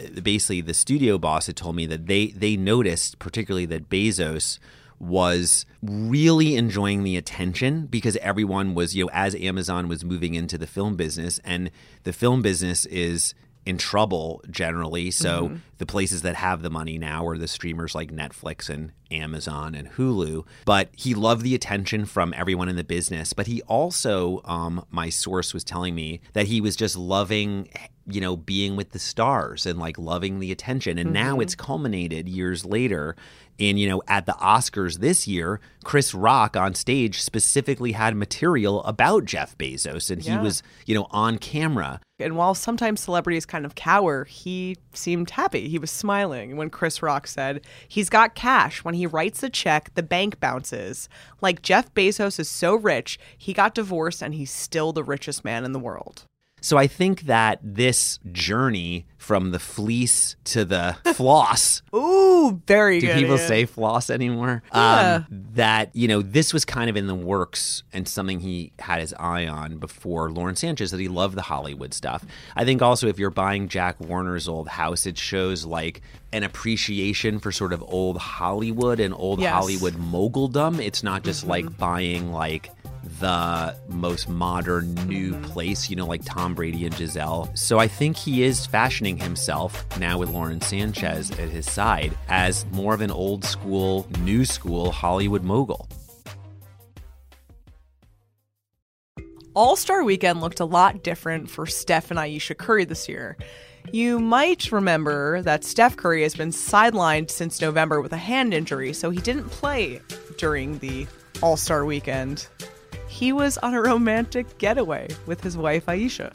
uh, 0.00 0.20
basically 0.20 0.60
the 0.60 0.74
studio 0.74 1.18
boss 1.18 1.46
had 1.46 1.56
told 1.56 1.76
me 1.76 1.86
that 1.86 2.06
they 2.06 2.28
they 2.28 2.56
noticed 2.56 3.18
particularly 3.18 3.66
that 3.66 3.88
Bezos 3.88 4.58
was 5.00 5.64
really 5.82 6.56
enjoying 6.56 7.04
the 7.04 7.16
attention 7.16 7.86
because 7.86 8.16
everyone 8.18 8.74
was 8.74 8.94
you 8.94 9.04
know 9.04 9.10
as 9.12 9.34
Amazon 9.34 9.88
was 9.88 10.04
moving 10.04 10.34
into 10.34 10.58
the 10.58 10.66
film 10.66 10.94
business 10.94 11.40
and 11.42 11.70
the 12.04 12.12
film 12.12 12.42
business 12.42 12.84
is 12.86 13.34
in 13.70 13.78
trouble 13.78 14.42
generally. 14.50 15.10
So 15.12 15.52
the 15.78 15.86
places 15.86 16.22
that 16.22 16.34
have 16.34 16.60
the 16.60 16.68
money 16.68 16.98
now 16.98 17.24
are 17.26 17.38
the 17.38 17.48
streamers 17.48 17.94
like 17.94 18.10
Netflix 18.10 18.68
and 18.68 18.92
Amazon 19.10 19.74
and 19.76 19.88
Hulu. 19.92 20.44
But 20.64 20.90
he 20.96 21.14
loved 21.14 21.42
the 21.42 21.54
attention 21.54 22.04
from 22.04 22.34
everyone 22.36 22.68
in 22.68 22.74
the 22.74 22.84
business. 22.84 23.32
But 23.32 23.46
he 23.46 23.62
also 23.62 24.42
um, 24.44 24.84
my 24.90 25.08
source 25.08 25.54
was 25.54 25.64
telling 25.64 25.94
me 25.94 26.20
that 26.32 26.46
he 26.46 26.60
was 26.60 26.76
just 26.76 26.96
loving 26.96 27.68
you 28.06 28.20
know 28.20 28.36
being 28.36 28.74
with 28.74 28.90
the 28.90 28.98
stars 28.98 29.64
and 29.64 29.78
like 29.78 29.96
loving 29.96 30.40
the 30.40 30.50
attention. 30.50 30.98
And 30.98 31.12
now 31.12 31.38
it's 31.38 31.54
culminated 31.54 32.28
years 32.28 32.64
later 32.64 33.14
in 33.60 33.76
you 33.76 33.88
know 33.88 34.02
at 34.08 34.26
the 34.26 34.32
Oscars 34.32 34.98
this 34.98 35.28
year 35.28 35.60
Chris 35.84 36.14
Rock 36.14 36.56
on 36.56 36.74
stage 36.74 37.22
specifically 37.22 37.92
had 37.92 38.16
material 38.16 38.82
about 38.84 39.24
Jeff 39.26 39.56
Bezos 39.58 40.10
and 40.10 40.22
he 40.22 40.30
Yeah. 40.30 40.42
was 40.42 40.62
you 40.86 40.94
know 40.94 41.06
on 41.10 41.38
camera 41.38 42.00
And 42.18 42.36
while 42.36 42.54
sometimes 42.54 43.00
celebrities 43.00 43.46
kind 43.46 43.64
of 43.64 43.74
cower, 43.74 44.24
he 44.24 44.76
seemed 44.92 45.30
happy. 45.30 45.68
He 45.68 45.78
was 45.78 45.90
smiling 45.90 46.56
when 46.58 46.68
Chris 46.68 47.00
Rock 47.02 47.26
said, 47.26 47.62
He's 47.88 48.10
got 48.10 48.34
cash. 48.34 48.84
When 48.84 48.94
he 48.94 49.06
writes 49.06 49.42
a 49.42 49.48
check, 49.48 49.90
the 49.94 50.02
bank 50.02 50.38
bounces. 50.38 51.08
Like 51.40 51.62
Jeff 51.62 51.94
Bezos 51.94 52.38
is 52.38 52.48
so 52.50 52.74
rich, 52.74 53.18
he 53.38 53.54
got 53.54 53.74
divorced 53.74 54.22
and 54.22 54.34
he's 54.34 54.50
still 54.50 54.92
the 54.92 55.02
richest 55.04 55.44
man 55.44 55.64
in 55.64 55.72
the 55.72 55.78
world. 55.78 56.24
So 56.60 56.76
I 56.78 56.86
think 56.86 57.22
that 57.22 57.58
this 57.62 58.18
journey 58.32 59.06
from 59.16 59.50
the 59.50 59.58
fleece 59.58 60.34
to 60.44 60.64
the 60.64 60.96
floss 61.14 61.82
Ooh, 61.94 62.60
very 62.66 63.00
do 63.00 63.06
good. 63.08 63.16
people 63.18 63.36
Ian. 63.36 63.46
say 63.48 63.64
floss 63.66 64.08
anymore? 64.10 64.62
Yeah. 64.74 65.14
Um, 65.16 65.26
that, 65.54 65.94
you 65.94 66.08
know, 66.08 66.22
this 66.22 66.54
was 66.54 66.64
kind 66.64 66.88
of 66.88 66.96
in 66.96 67.06
the 67.06 67.14
works 67.14 67.82
and 67.92 68.08
something 68.08 68.40
he 68.40 68.72
had 68.78 69.00
his 69.00 69.14
eye 69.20 69.46
on 69.46 69.76
before 69.78 70.30
Lauren 70.30 70.56
Sanchez, 70.56 70.90
that 70.90 71.00
he 71.00 71.08
loved 71.08 71.36
the 71.36 71.42
Hollywood 71.42 71.92
stuff. 71.92 72.24
I 72.56 72.64
think 72.64 72.80
also 72.82 73.08
if 73.08 73.18
you're 73.18 73.30
buying 73.30 73.68
Jack 73.68 74.00
Warner's 74.00 74.48
old 74.48 74.68
house, 74.68 75.04
it 75.06 75.18
shows 75.18 75.64
like 75.66 76.00
an 76.32 76.42
appreciation 76.42 77.40
for 77.40 77.52
sort 77.52 77.72
of 77.72 77.82
old 77.88 78.16
Hollywood 78.16 79.00
and 79.00 79.12
old 79.14 79.40
Yes. 79.40 79.52
Hollywood 79.52 79.94
moguldom. 79.94 80.78
It's 80.84 81.02
not 81.02 81.24
just 81.24 81.46
like 81.46 81.76
buying 81.76 82.32
like 82.32 82.70
the 83.18 83.76
most 83.88 84.28
modern 84.28 84.94
new 85.06 85.34
place, 85.40 85.88
you 85.88 85.96
know, 85.96 86.06
like 86.06 86.24
Tom 86.24 86.54
Brady 86.54 86.86
and 86.86 86.94
Gisele. 86.94 87.50
So 87.54 87.78
I 87.78 87.88
think 87.88 88.16
he 88.16 88.42
is 88.42 88.66
fashioning 88.66 89.18
himself 89.18 89.84
now 89.98 90.18
with 90.18 90.30
Lauren 90.30 90.60
Sanchez 90.60 91.30
at 91.32 91.48
his 91.48 91.70
side 91.70 92.16
as 92.28 92.66
more 92.72 92.94
of 92.94 93.00
an 93.00 93.10
old 93.10 93.44
school, 93.44 94.06
new 94.20 94.44
school 94.44 94.92
Hollywood 94.92 95.42
mogul. 95.42 95.88
All 99.54 99.74
Star 99.74 100.04
Weekend 100.04 100.40
looked 100.40 100.60
a 100.60 100.64
lot 100.64 101.02
different 101.02 101.50
for 101.50 101.66
Steph 101.66 102.10
and 102.10 102.20
Ayesha 102.20 102.54
Curry 102.54 102.84
this 102.84 103.08
year. 103.08 103.36
You 103.92 104.20
might 104.20 104.70
remember 104.70 105.42
that 105.42 105.64
Steph 105.64 105.96
Curry 105.96 106.22
has 106.22 106.36
been 106.36 106.50
sidelined 106.50 107.30
since 107.30 107.60
November 107.60 108.00
with 108.00 108.12
a 108.12 108.16
hand 108.16 108.54
injury, 108.54 108.92
so 108.92 109.10
he 109.10 109.20
didn't 109.20 109.48
play 109.48 110.00
during 110.38 110.78
the 110.78 111.08
All 111.42 111.56
Star 111.56 111.84
Weekend. 111.84 112.46
He 113.10 113.32
was 113.32 113.58
on 113.58 113.74
a 113.74 113.82
romantic 113.82 114.56
getaway 114.58 115.08
with 115.26 115.42
his 115.42 115.56
wife 115.56 115.88
Ayesha. 115.88 116.30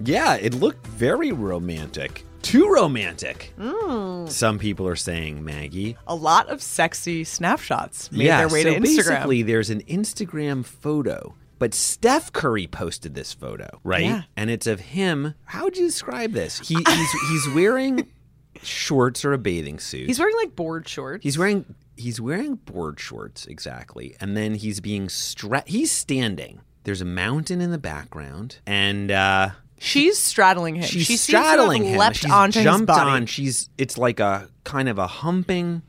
Yeah, 0.00 0.34
it 0.34 0.52
looked 0.52 0.84
very 0.88 1.30
romantic. 1.30 2.26
Too 2.42 2.68
romantic. 2.68 3.54
Hmm. 3.56 4.26
Some 4.26 4.58
people 4.58 4.88
are 4.88 4.96
saying, 4.96 5.44
Maggie. 5.44 5.96
A 6.08 6.14
lot 6.16 6.48
of 6.50 6.60
sexy 6.60 7.22
snapshots 7.22 8.10
made 8.10 8.24
yeah, 8.24 8.38
their 8.38 8.48
way 8.48 8.64
so 8.64 8.74
to 8.74 8.80
Instagram. 8.80 8.82
basically, 8.82 9.42
there's 9.42 9.70
an 9.70 9.82
Instagram 9.82 10.64
photo, 10.64 11.36
but 11.60 11.72
Steph 11.72 12.32
Curry 12.32 12.66
posted 12.66 13.14
this 13.14 13.32
photo, 13.32 13.78
right? 13.84 14.02
Yeah. 14.02 14.22
And 14.36 14.50
it's 14.50 14.66
of 14.66 14.80
him. 14.80 15.34
How 15.44 15.64
would 15.64 15.76
you 15.76 15.86
describe 15.86 16.32
this? 16.32 16.58
He, 16.58 16.74
he's 16.74 17.12
he's 17.30 17.54
wearing 17.54 18.10
shorts 18.62 19.24
or 19.24 19.32
a 19.34 19.38
bathing 19.38 19.78
suit. 19.78 20.08
He's 20.08 20.18
wearing 20.18 20.36
like 20.36 20.56
board 20.56 20.88
shorts. 20.88 21.22
He's 21.22 21.38
wearing 21.38 21.64
he's 21.96 22.20
wearing 22.20 22.56
board 22.56 22.98
shorts 23.00 23.46
exactly, 23.46 24.14
and 24.20 24.36
then 24.36 24.54
he's 24.54 24.80
being 24.80 25.08
stra- 25.08 25.64
He's 25.66 25.90
standing. 25.92 26.60
There's 26.84 27.00
a 27.00 27.04
mountain 27.06 27.60
in 27.60 27.70
the 27.70 27.78
background, 27.78 28.58
and 28.66 29.10
uh, 29.10 29.50
She's 29.78 30.18
straddling 30.18 30.76
him. 30.76 30.82
she's 30.84 31.06
she 31.06 31.16
seems 31.16 31.26
to 31.28 31.36
have 31.38 31.46
straddling 31.46 31.84
him. 31.84 31.98
Leapt 31.98 32.16
she's 32.16 32.30
onto 32.30 32.60
his 32.60 32.82
body. 32.82 33.10
on. 33.10 33.26
She's 33.26 33.68
it's 33.78 33.98
like 33.98 34.20
a 34.20 34.48
kind 34.64 34.88
of 34.88 34.98
a 34.98 35.06
humping 35.06 35.82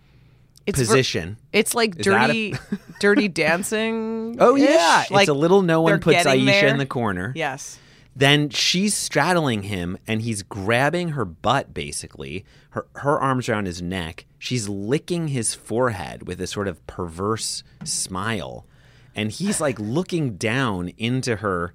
It's 0.65 0.79
ver- 0.79 0.85
position. 0.85 1.37
It's 1.51 1.75
like 1.75 1.97
Is 1.99 2.03
dirty, 2.05 2.55
dirty 2.99 3.27
dancing. 3.27 4.37
oh 4.39 4.55
yeah, 4.55 5.05
like 5.11 5.23
it's 5.23 5.29
a 5.29 5.33
little. 5.33 5.61
No 5.61 5.81
one 5.81 5.99
puts 5.99 6.25
Ayesha 6.25 6.45
there. 6.45 6.67
in 6.67 6.77
the 6.77 6.85
corner. 6.85 7.33
Yes. 7.35 7.79
Then 8.15 8.49
she's 8.49 8.93
straddling 8.93 9.63
him 9.63 9.97
and 10.07 10.21
he's 10.21 10.43
grabbing 10.43 11.09
her 11.09 11.25
butt 11.25 11.73
basically. 11.73 12.45
Her 12.71 12.85
her 12.95 13.19
arms 13.19 13.49
around 13.49 13.65
his 13.65 13.81
neck. 13.81 14.25
She's 14.43 14.67
licking 14.67 15.29
his 15.29 15.55
forehead 15.55 16.27
with 16.27 16.41
a 16.41 16.47
sort 16.47 16.67
of 16.67 16.85
perverse 16.85 17.63
smile. 17.85 18.67
And 19.15 19.31
he's 19.31 19.61
like 19.61 19.79
looking 19.79 20.35
down 20.35 20.89
into 20.97 21.37
her 21.37 21.73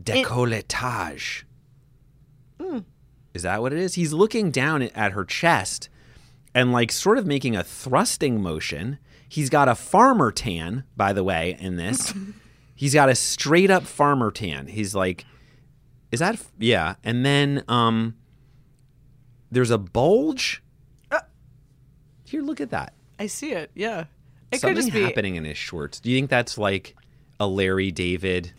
décolletage. 0.00 1.42
Is 3.34 3.42
that 3.42 3.60
what 3.60 3.74
it 3.74 3.78
is? 3.78 3.92
He's 3.92 4.14
looking 4.14 4.50
down 4.50 4.80
at 4.80 5.12
her 5.12 5.26
chest 5.26 5.90
and 6.54 6.72
like 6.72 6.90
sort 6.90 7.18
of 7.18 7.26
making 7.26 7.54
a 7.54 7.62
thrusting 7.62 8.40
motion. 8.40 8.98
He's 9.28 9.50
got 9.50 9.68
a 9.68 9.74
farmer 9.74 10.32
tan, 10.32 10.84
by 10.96 11.12
the 11.12 11.22
way, 11.22 11.58
in 11.60 11.76
this. 11.76 12.14
He's 12.74 12.94
got 12.94 13.10
a 13.10 13.14
straight 13.14 13.70
up 13.70 13.82
farmer 13.82 14.30
tan. 14.30 14.66
He's 14.66 14.94
like, 14.94 15.26
is 16.10 16.20
that 16.20 16.42
yeah? 16.58 16.94
And 17.04 17.22
then 17.22 17.64
um, 17.68 18.16
there's 19.50 19.70
a 19.70 19.76
bulge. 19.76 20.62
Here, 22.28 22.42
look 22.42 22.60
at 22.60 22.70
that. 22.70 22.92
I 23.18 23.26
see 23.26 23.52
it. 23.52 23.70
Yeah. 23.74 24.04
It 24.50 24.60
Something 24.60 24.76
could 24.76 24.82
just 24.82 24.92
be. 24.92 25.02
happening 25.02 25.36
in 25.36 25.44
his 25.44 25.56
shorts. 25.58 25.98
Do 26.00 26.10
you 26.10 26.16
think 26.16 26.30
that's 26.30 26.56
like 26.58 26.94
a 27.40 27.46
Larry 27.46 27.90
David? 27.90 28.52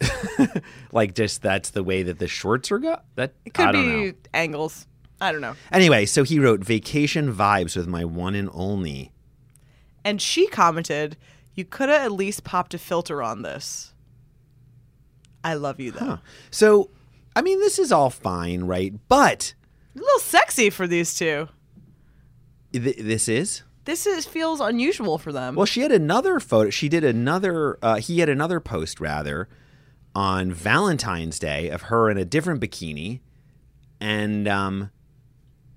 like 0.92 1.14
just 1.14 1.42
that's 1.42 1.70
the 1.70 1.82
way 1.82 2.02
that 2.02 2.18
the 2.18 2.28
shorts 2.28 2.70
are 2.72 2.78
go. 2.78 2.98
That 3.16 3.34
It 3.44 3.54
could 3.54 3.72
be 3.72 3.82
know. 3.82 4.12
angles. 4.34 4.86
I 5.20 5.30
don't 5.32 5.40
know. 5.40 5.54
Anyway, 5.70 6.06
so 6.06 6.24
he 6.24 6.38
wrote 6.40 6.60
vacation 6.64 7.32
vibes 7.32 7.76
with 7.76 7.86
my 7.86 8.04
one 8.04 8.34
and 8.34 8.50
only. 8.52 9.12
And 10.04 10.20
she 10.20 10.48
commented, 10.48 11.16
"You 11.54 11.64
could 11.64 11.88
have 11.88 12.02
at 12.02 12.12
least 12.12 12.42
popped 12.42 12.74
a 12.74 12.78
filter 12.78 13.22
on 13.22 13.42
this." 13.42 13.94
I 15.44 15.54
love 15.54 15.78
you 15.80 15.92
though. 15.92 16.18
So, 16.50 16.90
I 17.36 17.42
mean, 17.42 17.60
this 17.60 17.78
is 17.78 17.92
all 17.92 18.10
fine, 18.10 18.64
right? 18.64 18.92
But 19.08 19.54
A 19.94 19.98
little 19.98 20.18
sexy 20.20 20.70
for 20.70 20.86
these 20.88 21.14
two. 21.14 21.48
Th- 22.72 22.96
this 22.98 23.28
is 23.28 23.62
This 23.84 24.06
is 24.06 24.26
feels 24.26 24.60
unusual 24.60 25.18
for 25.18 25.32
them. 25.32 25.54
Well, 25.54 25.66
she 25.66 25.80
had 25.80 25.92
another 25.92 26.40
photo. 26.40 26.70
She 26.70 26.88
did 26.88 27.04
another. 27.04 27.78
Uh, 27.82 27.96
he 27.96 28.20
had 28.20 28.28
another 28.28 28.60
post 28.60 29.00
rather 29.00 29.48
on 30.14 30.52
Valentine's 30.52 31.38
Day 31.38 31.68
of 31.68 31.82
her 31.82 32.10
in 32.10 32.18
a 32.18 32.24
different 32.24 32.60
bikini, 32.60 33.20
and 34.00 34.46
um, 34.46 34.90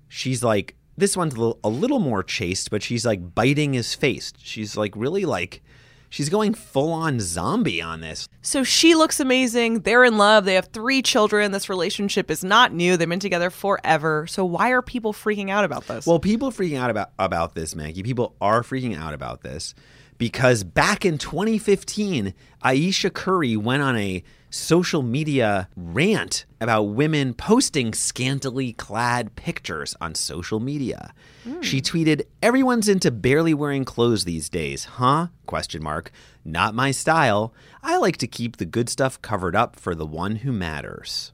she's 0.08 0.44
like, 0.44 0.76
this 0.96 1.16
one's 1.16 1.34
a 1.34 1.38
little, 1.38 1.58
a 1.64 1.68
little 1.68 1.98
more 1.98 2.22
chaste, 2.22 2.70
but 2.70 2.82
she's 2.82 3.04
like 3.06 3.34
biting 3.34 3.72
his 3.72 3.94
face. 3.94 4.32
She's 4.38 4.76
like 4.76 4.92
really 4.96 5.24
like, 5.24 5.62
she's 6.08 6.28
going 6.28 6.54
full 6.54 6.92
on 6.92 7.20
zombie 7.20 7.80
on 7.80 8.00
this. 8.00 8.28
So 8.42 8.64
she 8.64 8.94
looks 8.94 9.20
amazing. 9.20 9.80
They're 9.80 10.04
in 10.04 10.18
love. 10.18 10.44
They 10.44 10.54
have 10.54 10.66
three 10.66 11.02
children. 11.02 11.52
This 11.52 11.68
relationship 11.68 12.30
is 12.30 12.44
not 12.44 12.72
new. 12.72 12.96
They've 12.96 13.08
been 13.08 13.20
together 13.20 13.50
forever. 13.50 14.26
So 14.26 14.44
why 14.44 14.70
are 14.70 14.82
people 14.82 15.12
freaking 15.12 15.50
out 15.50 15.64
about 15.64 15.86
this? 15.86 16.06
Well, 16.06 16.18
people 16.18 16.50
freaking 16.50 16.78
out 16.78 16.90
about 16.90 17.10
about 17.18 17.54
this, 17.54 17.74
Maggie. 17.74 18.02
People 18.02 18.34
are 18.40 18.62
freaking 18.62 18.96
out 18.96 19.14
about 19.14 19.42
this 19.42 19.74
because 20.18 20.64
back 20.64 21.04
in 21.04 21.18
2015, 21.18 22.34
Ayesha 22.62 23.10
Curry 23.10 23.56
went 23.56 23.82
on 23.82 23.96
a 23.96 24.22
social 24.50 25.02
media 25.02 25.68
rant 25.76 26.44
about 26.60 26.84
women 26.84 27.34
posting 27.34 27.92
scantily 27.92 28.72
clad 28.72 29.34
pictures 29.36 29.94
on 30.00 30.14
social 30.14 30.60
media. 30.60 31.12
Hmm. 31.44 31.60
She 31.60 31.80
tweeted, 31.80 32.22
"Everyone's 32.42 32.88
into 32.88 33.10
barely 33.10 33.54
wearing 33.54 33.84
clothes 33.84 34.24
these 34.24 34.48
days, 34.48 34.84
huh?" 34.84 35.28
question 35.46 35.82
mark. 35.82 36.10
Not 36.44 36.74
my 36.74 36.90
style. 36.90 37.52
I 37.82 37.96
like 37.98 38.16
to 38.18 38.26
keep 38.26 38.56
the 38.56 38.64
good 38.66 38.88
stuff 38.88 39.20
covered 39.22 39.56
up 39.56 39.76
for 39.76 39.94
the 39.94 40.06
one 40.06 40.36
who 40.36 40.52
matters. 40.52 41.32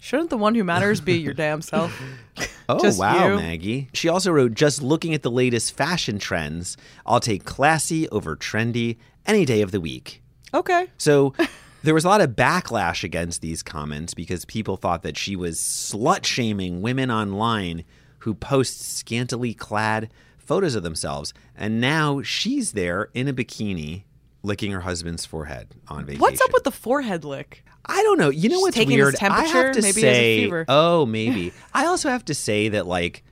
Shouldn't 0.00 0.28
the 0.28 0.36
one 0.36 0.54
who 0.54 0.64
matters 0.64 1.00
be 1.00 1.14
your 1.16 1.32
damn 1.32 1.62
self? 1.72 1.98
Oh, 2.68 2.78
Just 2.78 2.98
wow, 2.98 3.28
you. 3.28 3.36
Maggie. 3.36 3.88
She 3.94 4.08
also 4.08 4.32
wrote 4.32 4.52
Just 4.54 4.82
looking 4.82 5.14
at 5.14 5.22
the 5.22 5.30
latest 5.30 5.74
fashion 5.74 6.18
trends, 6.18 6.76
I'll 7.06 7.20
take 7.20 7.44
classy 7.44 8.06
over 8.10 8.36
trendy 8.36 8.98
any 9.24 9.44
day 9.46 9.62
of 9.62 9.70
the 9.70 9.80
week. 9.80 10.22
Okay. 10.52 10.88
So 10.98 11.32
there 11.84 11.94
was 11.94 12.04
a 12.04 12.08
lot 12.08 12.20
of 12.22 12.30
backlash 12.30 13.04
against 13.04 13.42
these 13.42 13.62
comments 13.62 14.14
because 14.14 14.44
people 14.46 14.76
thought 14.76 15.02
that 15.02 15.18
she 15.18 15.36
was 15.36 15.58
slut 15.58 16.24
shaming 16.24 16.80
women 16.80 17.10
online 17.10 17.84
who 18.20 18.32
post 18.34 18.80
scantily 18.80 19.52
clad 19.52 20.10
photos 20.38 20.74
of 20.74 20.82
themselves. 20.82 21.34
And 21.54 21.80
now 21.82 22.22
she's 22.22 22.72
there 22.72 23.10
in 23.12 23.28
a 23.28 23.34
bikini 23.34 24.04
licking 24.42 24.72
her 24.72 24.80
husband's 24.80 25.26
forehead 25.26 25.74
on 25.88 26.06
vacation. 26.06 26.20
What's 26.20 26.40
up 26.40 26.52
with 26.54 26.64
the 26.64 26.70
forehead 26.70 27.22
lick? 27.24 27.64
I 27.84 28.02
don't 28.02 28.18
know. 28.18 28.30
You 28.30 28.48
know 28.48 28.56
She's 28.56 28.62
what's 28.62 28.76
taking 28.76 28.96
his 28.96 29.04
weird? 29.04 29.14
I 29.16 29.18
temperature? 29.18 29.66
have 29.66 29.74
to 29.76 29.82
Maybe 29.82 30.00
say, 30.00 30.40
fever. 30.44 30.64
oh, 30.68 31.04
maybe. 31.18 31.52
I 31.74 31.84
also 31.86 32.08
have 32.08 32.24
to 32.26 32.34
say 32.34 32.70
that, 32.70 32.86
like, 32.86 33.24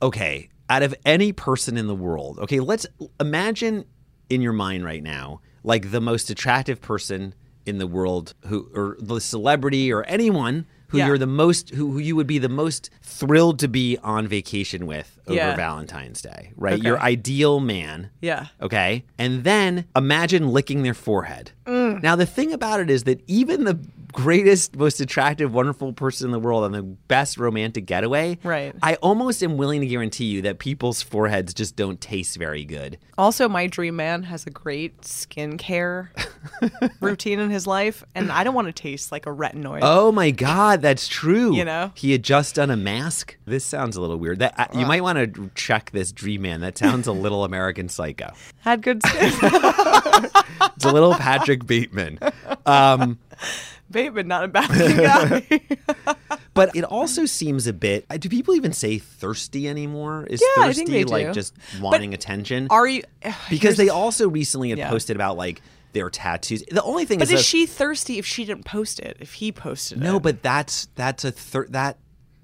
okay, 0.00 0.48
out 0.70 0.82
of 0.82 0.94
any 1.04 1.32
person 1.32 1.76
in 1.76 1.86
the 1.86 1.94
world, 1.94 2.38
okay, 2.38 2.60
let's 2.60 2.86
imagine 3.20 3.84
in 4.30 4.40
your 4.40 4.54
mind 4.54 4.86
right 4.86 5.02
now, 5.02 5.42
like 5.62 5.90
the 5.90 6.00
most 6.00 6.30
attractive 6.30 6.80
person 6.80 7.34
in 7.66 7.78
the 7.78 7.86
world, 7.86 8.34
who 8.46 8.68
or 8.74 8.96
the 9.00 9.20
celebrity 9.20 9.92
or 9.92 10.02
anyone 10.04 10.66
who 10.88 10.98
Yeah. 10.98 11.06
you're 11.08 11.18
the 11.18 11.26
most, 11.26 11.70
who, 11.70 11.92
who 11.92 11.98
you 11.98 12.14
would 12.14 12.26
be 12.26 12.38
the 12.38 12.48
most 12.48 12.88
thrilled 13.02 13.58
to 13.60 13.68
be 13.68 13.98
on 14.02 14.28
vacation 14.28 14.86
with 14.86 15.18
over 15.26 15.34
Yeah. 15.36 15.56
Valentine's 15.56 16.22
Day, 16.22 16.52
right? 16.56 16.74
Okay. 16.74 16.86
Your 16.86 17.00
ideal 17.00 17.58
man. 17.58 18.10
Yeah. 18.20 18.46
Okay. 18.60 19.04
And 19.18 19.42
then 19.44 19.86
imagine 19.96 20.48
licking 20.50 20.82
their 20.82 20.94
forehead. 20.94 21.50
Mm. 21.66 21.83
Now, 22.04 22.16
the 22.16 22.26
thing 22.26 22.52
about 22.52 22.80
it 22.80 22.90
is 22.90 23.04
that 23.04 23.22
even 23.26 23.64
the 23.64 23.78
greatest, 24.12 24.76
most 24.76 25.00
attractive, 25.00 25.52
wonderful 25.54 25.92
person 25.94 26.26
in 26.26 26.32
the 26.32 26.38
world 26.38 26.62
on 26.62 26.72
the 26.72 26.82
best 26.82 27.38
romantic 27.38 27.86
getaway, 27.86 28.38
Right. 28.44 28.74
I 28.82 28.96
almost 28.96 29.42
am 29.42 29.56
willing 29.56 29.80
to 29.80 29.86
guarantee 29.86 30.26
you 30.26 30.42
that 30.42 30.58
people's 30.58 31.00
foreheads 31.02 31.54
just 31.54 31.74
don't 31.76 31.98
taste 32.00 32.36
very 32.36 32.64
good. 32.66 32.98
Also, 33.16 33.48
my 33.48 33.66
dream 33.66 33.96
man 33.96 34.22
has 34.24 34.46
a 34.46 34.50
great 34.50 35.00
skincare 35.00 36.08
routine 37.00 37.40
in 37.40 37.48
his 37.50 37.66
life, 37.66 38.04
and 38.14 38.30
I 38.30 38.44
don't 38.44 38.54
want 38.54 38.66
to 38.68 38.72
taste 38.72 39.10
like 39.10 39.24
a 39.26 39.30
retinoid. 39.30 39.80
Oh 39.82 40.12
my 40.12 40.30
God, 40.30 40.82
that's 40.82 41.08
true. 41.08 41.54
You 41.56 41.64
know? 41.64 41.90
he 41.94 42.12
had 42.12 42.22
just 42.22 42.54
done 42.56 42.70
a 42.70 42.76
mask. 42.76 43.36
This 43.46 43.64
sounds 43.64 43.96
a 43.96 44.00
little 44.02 44.18
weird. 44.18 44.40
That 44.40 44.54
I- 44.58 44.78
you 44.78 44.84
might 44.86 45.02
want 45.02 45.34
to 45.34 45.50
check 45.54 45.90
this 45.92 46.12
Dream 46.12 46.42
Man. 46.42 46.60
That 46.60 46.76
sounds 46.76 47.06
a 47.06 47.12
little 47.12 47.44
American 47.44 47.88
Psycho. 47.88 48.32
Had 48.60 48.82
good 48.82 49.00
skin. 49.06 49.32
It's 50.76 50.84
a 50.84 50.92
little 50.92 51.14
Patrick 51.14 51.66
Bateman. 51.66 51.93
Um, 52.66 53.18
Bateman, 53.90 54.28
not 54.28 54.44
a 54.44 54.48
bad 54.48 54.68
guy. 55.48 55.60
But 56.54 56.76
it 56.76 56.84
also 56.84 57.26
seems 57.26 57.66
a 57.66 57.72
bit. 57.72 58.06
uh, 58.08 58.16
Do 58.16 58.28
people 58.28 58.54
even 58.54 58.72
say 58.72 58.98
thirsty 58.98 59.68
anymore? 59.68 60.24
Is 60.30 60.40
Yeah, 60.56 60.66
thirsty 60.66 61.02
like 61.04 61.32
just 61.32 61.52
wanting 61.80 62.14
attention? 62.14 62.68
Are 62.70 62.86
you? 62.86 63.02
because 63.50 63.76
they 63.76 63.88
also 63.88 64.28
recently 64.28 64.70
had 64.70 64.78
Yeah. 64.78 64.88
posted 64.88 65.16
about 65.16 65.36
like 65.36 65.60
their 65.94 66.10
tattoos. 66.10 66.62
The 66.70 66.82
only 66.84 67.06
thing 67.06 67.18
But 67.18 67.24
is, 67.24 67.32
is 67.32 67.40
that- 67.40 67.44
she 67.44 67.66
thirsty 67.66 68.18
if 68.18 68.26
she 68.26 68.44
didn't 68.44 68.64
post 68.66 69.00
it? 69.00 69.16
If 69.18 69.32
he 69.34 69.50
posted 69.50 69.98
it? 69.98 70.04
no, 70.04 70.20
but 70.20 70.42
that's 70.42 70.86
that's 70.94 71.24
a 71.24 71.32
thir- 71.32 71.66
that 71.70 71.98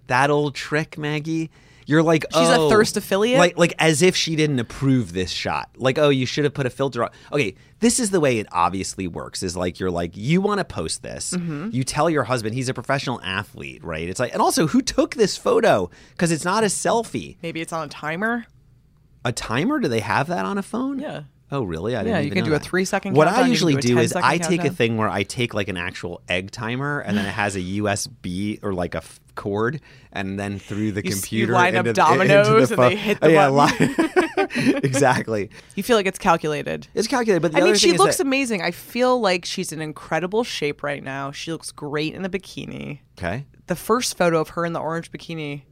that 0.09 0.29
old 0.29 0.57
trick, 0.57 0.99
Maggie. 0.99 1.51
You're 1.91 2.05
like 2.05 2.25
She's 2.33 2.49
a 2.49 2.57
oh, 2.57 2.71
thirst 2.71 2.97
affiliate? 2.97 3.41
like 3.41 3.59
like 3.59 3.75
as 3.81 4.01
if 4.01 4.15
she 4.15 4.37
didn't 4.37 4.61
approve 4.61 5.13
this 5.13 5.31
shot. 5.31 5.71
Like 5.77 5.99
oh, 5.99 6.09
you 6.09 6.25
should 6.25 6.45
have 6.45 6.55
put 6.55 6.65
a 6.65 6.71
filter 6.71 7.03
on. 7.03 7.11
Okay, 7.33 7.57
this 7.81 7.99
is 7.99 8.11
the 8.11 8.21
way 8.21 8.39
it 8.39 8.47
obviously 8.53 9.09
works. 9.09 9.43
Is 9.43 9.57
like 9.57 9.81
you're 9.81 9.91
like 9.91 10.13
you 10.15 10.41
want 10.41 10.59
to 10.59 10.65
post 10.65 11.03
this. 11.03 11.33
Mm-hmm. 11.33 11.71
You 11.73 11.83
tell 11.83 12.09
your 12.09 12.23
husband 12.23 12.55
he's 12.55 12.69
a 12.69 12.75
professional 12.75 13.21
athlete, 13.23 13.83
right? 13.83 14.09
It's 14.09 14.21
like 14.21 14.33
and 14.33 14.41
also 14.41 14.69
who 14.69 14.83
took 14.83 15.17
this 15.17 15.37
photo 15.37 15.91
because 16.13 16.31
it's 16.31 16.45
not 16.45 16.63
a 16.63 16.69
selfie. 16.69 17.39
maybe 17.43 17.61
it's 17.61 17.73
on 17.73 17.87
a 17.87 17.91
timer. 17.91 18.47
A 19.25 19.33
timer? 19.33 19.81
Do 19.81 19.89
they 19.89 20.01
have 20.01 20.29
that 20.29 20.45
on 20.47 20.59
a 20.59 20.63
phone? 20.63 21.01
Yeah. 21.01 21.25
Oh, 21.53 21.63
really? 21.65 21.97
I 21.97 22.01
didn't 22.05 22.13
know. 22.13 22.19
Yeah, 22.19 22.25
you 22.25 22.31
can 22.31 22.45
do 22.45 22.55
a 22.55 22.59
three-second 22.61 23.15
What 23.15 23.27
countdown, 23.27 23.45
I 23.47 23.49
usually 23.49 23.75
do 23.75 23.89
do 23.89 23.99
is 23.99 24.13
10-second 24.13 24.29
I 24.29 24.39
take 24.39 24.65
a 24.65 24.71
thing 24.71 24.97
where 24.97 25.09
I 25.09 25.25
take 25.25 25.53
like 25.53 25.69
an 25.69 25.77
actual 25.77 26.21
egg 26.29 26.51
timer 26.53 27.01
and 27.01 27.17
then 27.19 27.27
it 27.27 27.31
has 27.31 27.57
a 27.57 27.61
USB 27.61 28.63
or 28.63 28.73
like 28.73 28.95
a 28.95 28.99
f- 28.99 29.19
cord, 29.35 29.81
and 30.13 30.39
then 30.39 30.59
through 30.59 30.93
the 30.93 31.03
You 31.05 31.11
s- 31.11 31.17
you 31.17 31.47
computer 31.47 31.53
line 31.55 31.75
up 31.77 31.87
dominoes 31.95 32.49
into 32.49 32.75
the 32.77 32.83
and 32.83 32.93
they 32.93 32.97
hit 32.97 33.19
oh, 33.23 33.27
the 33.27 33.33
yeah, 33.33 33.51
button. 33.51 33.95
li- 34.67 34.75
exactly. 34.85 35.51
You 35.75 35.83
feel 35.83 35.97
like 35.97 36.07
it's 36.07 36.19
calculated. 36.19 36.87
It's 36.95 37.09
calculated, 37.09 37.41
but 37.41 37.53
the 37.53 37.59
I 37.59 37.63
mean, 37.63 37.75
she 37.75 37.93
looks 37.97 38.19
that- 38.19 38.27
amazing. 38.27 38.63
I 38.63 38.71
feel 38.71 39.21
like 39.21 39.45
she's 39.45 39.73
in 39.73 39.81
incredible 39.81 40.45
shape 40.45 40.83
right 40.83 41.03
now. 41.03 41.31
She 41.33 41.53
looks 41.53 41.73
great 41.73 42.15
in 42.15 42.25
a 42.25 42.29
bikini. 42.29 43.01
okay. 43.19 43.47
The 43.67 43.77
first 43.77 44.17
photo 44.19 44.41
of 44.41 44.51
her 44.51 44.65
in 44.65 44.73
the 44.73 44.81
orange 44.81 45.11
bikini. 45.13 45.63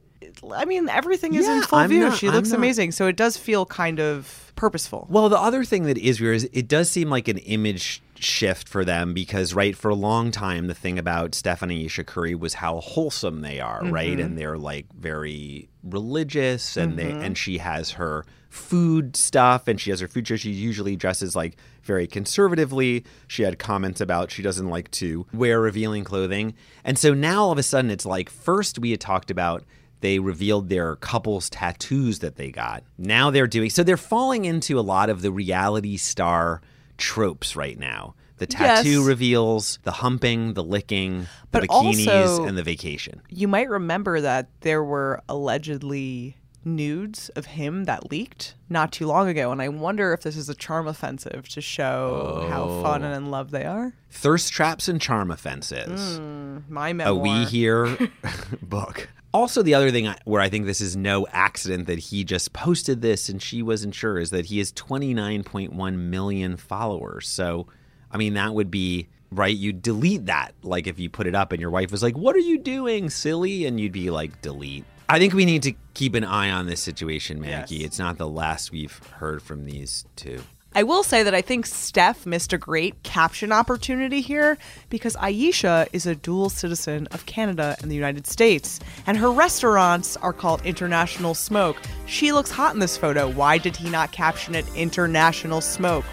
I 0.51 0.65
mean, 0.65 0.89
everything 0.89 1.33
is 1.33 1.47
in 1.47 1.61
full 1.63 1.79
I'm 1.79 1.89
view. 1.89 2.01
not- 2.01 2.17
she 2.17 2.27
I'm 2.27 2.33
looks 2.33 2.49
not- 2.49 2.57
amazing. 2.57 2.91
So 2.91 3.07
it 3.07 3.15
does 3.15 3.37
feel 3.37 3.65
kind 3.65 3.99
of 3.99 4.51
purposeful. 4.55 5.07
Well, 5.09 5.29
the 5.29 5.39
other 5.39 5.63
thing 5.63 5.83
that 5.83 5.97
is 5.97 6.19
weird 6.19 6.35
is 6.37 6.49
it 6.51 6.67
does 6.67 6.89
seem 6.91 7.09
like 7.09 7.27
an 7.29 7.37
image 7.37 8.01
shift 8.15 8.67
for 8.67 8.83
them 8.83 9.13
because, 9.13 9.53
right, 9.53 9.77
for 9.77 9.87
a 9.89 9.95
long 9.95 10.31
time, 10.31 10.67
the 10.67 10.73
thing 10.73 10.99
about 10.99 11.33
Steph 11.35 11.61
and 11.61 11.71
Ayesha 11.71 12.03
Curry 12.03 12.35
was 12.35 12.55
how 12.55 12.81
wholesome 12.81 13.39
they 13.41 13.61
are, 13.61 13.81
right? 13.85 14.11
Mm-hmm. 14.11 14.19
And 14.21 14.37
they're 14.37 14.57
like 14.57 14.87
very 14.93 15.69
religious, 15.83 16.75
and 16.75 16.97
they 16.97 17.11
and 17.11 17.37
she 17.37 17.59
has 17.59 17.91
her 17.91 18.25
food 18.49 19.15
stuff, 19.15 19.67
and 19.69 19.79
she 19.79 19.89
has 19.91 20.01
her 20.01 20.07
food 20.09 20.27
show. 20.27 20.35
She 20.35 20.51
usually 20.51 20.97
dresses 20.97 21.35
like 21.35 21.55
very 21.83 22.07
conservatively. 22.07 23.05
She 23.27 23.43
had 23.43 23.57
comments 23.59 24.01
about 24.01 24.31
she 24.31 24.41
doesn't 24.41 24.67
like 24.67 24.91
to 24.91 25.25
wear 25.33 25.61
revealing 25.61 26.03
clothing, 26.03 26.53
and 26.83 26.97
so 26.99 27.13
now 27.13 27.43
all 27.43 27.51
of 27.53 27.57
a 27.57 27.63
sudden 27.63 27.89
it's 27.89 28.05
like 28.05 28.29
first 28.29 28.77
we 28.79 28.91
had 28.91 28.99
talked 28.99 29.31
about 29.31 29.63
they 30.01 30.19
revealed 30.19 30.69
their 30.69 30.95
couples 30.95 31.49
tattoos 31.49 32.19
that 32.19 32.35
they 32.35 32.51
got. 32.51 32.83
Now 32.97 33.29
they're 33.31 33.47
doing 33.47 33.69
so 33.69 33.83
they're 33.83 33.97
falling 33.97 34.45
into 34.45 34.79
a 34.79 34.81
lot 34.81 35.09
of 35.09 35.21
the 35.21 35.31
reality 35.31 35.97
star 35.97 36.61
tropes 36.97 37.55
right 37.55 37.77
now. 37.77 38.15
The 38.37 38.47
tattoo 38.47 38.99
Yes. 38.99 39.05
reveals, 39.07 39.79
the 39.83 39.91
humping, 39.91 40.53
the 40.53 40.63
licking, 40.63 41.21
the 41.21 41.27
But 41.51 41.63
bikinis, 41.63 42.07
also- 42.07 42.45
and 42.45 42.57
the 42.57 42.63
vacation. 42.63 43.21
You 43.29 43.49
might 43.49 43.69
remember 43.69 44.21
that 44.21 44.47
there 44.61 44.81
were 44.83 45.21
allegedly 45.27 46.37
nudes 46.65 47.29
of 47.29 47.45
him 47.45 47.85
that 47.85 48.11
leaked 48.11 48.55
not 48.69 48.91
too 48.91 49.05
long 49.05 49.27
ago. 49.27 49.51
And 49.51 49.61
I 49.61 49.69
wonder 49.69 50.13
if 50.13 50.21
this 50.21 50.35
is 50.35 50.49
a 50.49 50.55
charm 50.55 50.87
offensive 50.87 51.47
to 51.49 51.61
show 51.61 52.47
how 52.49 52.81
fun 52.81 53.03
oh. 53.03 53.07
and 53.07 53.15
in 53.15 53.31
love 53.31 53.51
they 53.51 53.65
are. 53.65 53.93
Thirst 54.11 54.51
traps 54.51 54.87
and 54.87 55.01
charm 55.01 55.31
offenses. 55.31 56.17
Hmm, 56.17 56.59
my 56.67 56.93
memoir. 56.93 57.15
a 57.15 57.15
We 57.15 57.45
Hear 57.45 57.97
book. 58.61 59.09
Also, 59.31 59.61
the 59.61 59.75
other 59.75 59.91
thing 59.91 60.13
where 60.25 60.41
I 60.41 60.49
think 60.49 60.65
this 60.65 60.81
is 60.81 60.95
no 60.95 61.27
accident 61.31 61.87
that 61.87 61.99
he 61.99 62.23
just 62.23 62.51
posted 62.51 63.01
this 63.01 63.29
and 63.29 63.41
she 63.41 63.61
wasn't 63.61 63.93
sure 63.93 64.17
is 64.17 64.31
that 64.31 64.47
he 64.47 64.57
has 64.57 64.71
29.1 64.73 65.95
million 65.97 66.57
followers. 66.57 67.27
So, 67.27 67.67
I 68.11 68.17
mean, 68.17 68.33
that 68.33 68.55
would 68.55 68.71
be 68.71 69.07
right. 69.31 69.55
You 69.55 69.71
delete 69.71 70.25
that, 70.25 70.55
like 70.63 70.87
if 70.87 70.97
you 70.97 71.11
put 71.11 71.27
it 71.27 71.35
up 71.35 71.51
and 71.51 71.61
your 71.61 71.69
wife 71.69 71.91
was 71.91 72.01
like, 72.01 72.17
"What 72.17 72.35
are 72.35 72.39
you 72.39 72.57
doing, 72.57 73.11
silly?" 73.11 73.65
and 73.65 73.79
you'd 73.79 73.91
be 73.91 74.09
like, 74.09 74.41
"Delete." 74.41 74.85
I 75.11 75.17
think 75.17 75.33
we 75.33 75.43
need 75.43 75.63
to 75.63 75.73
keep 75.95 76.13
an 76.13 76.23
eye 76.23 76.51
on 76.51 76.67
this 76.67 76.79
situation, 76.79 77.41
Maggie. 77.41 77.77
Yes. 77.77 77.85
It's 77.85 77.99
not 77.99 78.19
the 78.19 78.27
last 78.27 78.71
we've 78.71 78.95
heard 79.15 79.41
from 79.41 79.65
these 79.65 80.05
two. 80.15 80.41
I 80.75 80.83
will 80.83 81.01
say 81.01 81.23
that 81.23 81.33
I 81.33 81.41
think 81.41 81.65
Steph 81.65 82.27
missed 82.27 82.53
a 82.53 82.57
great 82.59 83.01
caption 83.01 83.51
opportunity 83.51 84.21
here 84.21 84.59
because 84.91 85.15
Ayesha 85.15 85.87
is 85.93 86.05
a 86.05 86.13
dual 86.13 86.51
citizen 86.51 87.07
of 87.07 87.25
Canada 87.25 87.75
and 87.81 87.89
the 87.89 87.95
United 87.95 88.27
States, 88.27 88.79
and 89.07 89.17
her 89.17 89.31
restaurants 89.31 90.15
are 90.17 90.31
called 90.31 90.63
International 90.63 91.33
Smoke. 91.33 91.77
She 92.05 92.31
looks 92.31 92.51
hot 92.51 92.75
in 92.75 92.79
this 92.79 92.95
photo. 92.95 93.31
Why 93.31 93.57
did 93.57 93.75
he 93.75 93.89
not 93.89 94.11
caption 94.11 94.53
it 94.53 94.65
International 94.75 95.59
Smoke? 95.59 96.05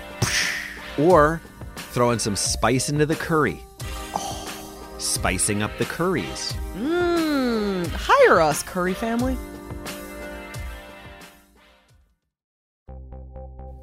Or 0.98 1.42
throwing 1.76 2.18
some 2.18 2.34
spice 2.34 2.88
into 2.88 3.04
the 3.04 3.16
curry. 3.16 3.60
Oh. 4.14 4.42
Spicing 4.96 5.62
up 5.62 5.76
the 5.76 5.84
curries. 5.84 6.54
Mmm, 6.74 6.95
hire 8.26 8.40
us, 8.40 8.62
Curry 8.62 8.94
family. 8.94 9.36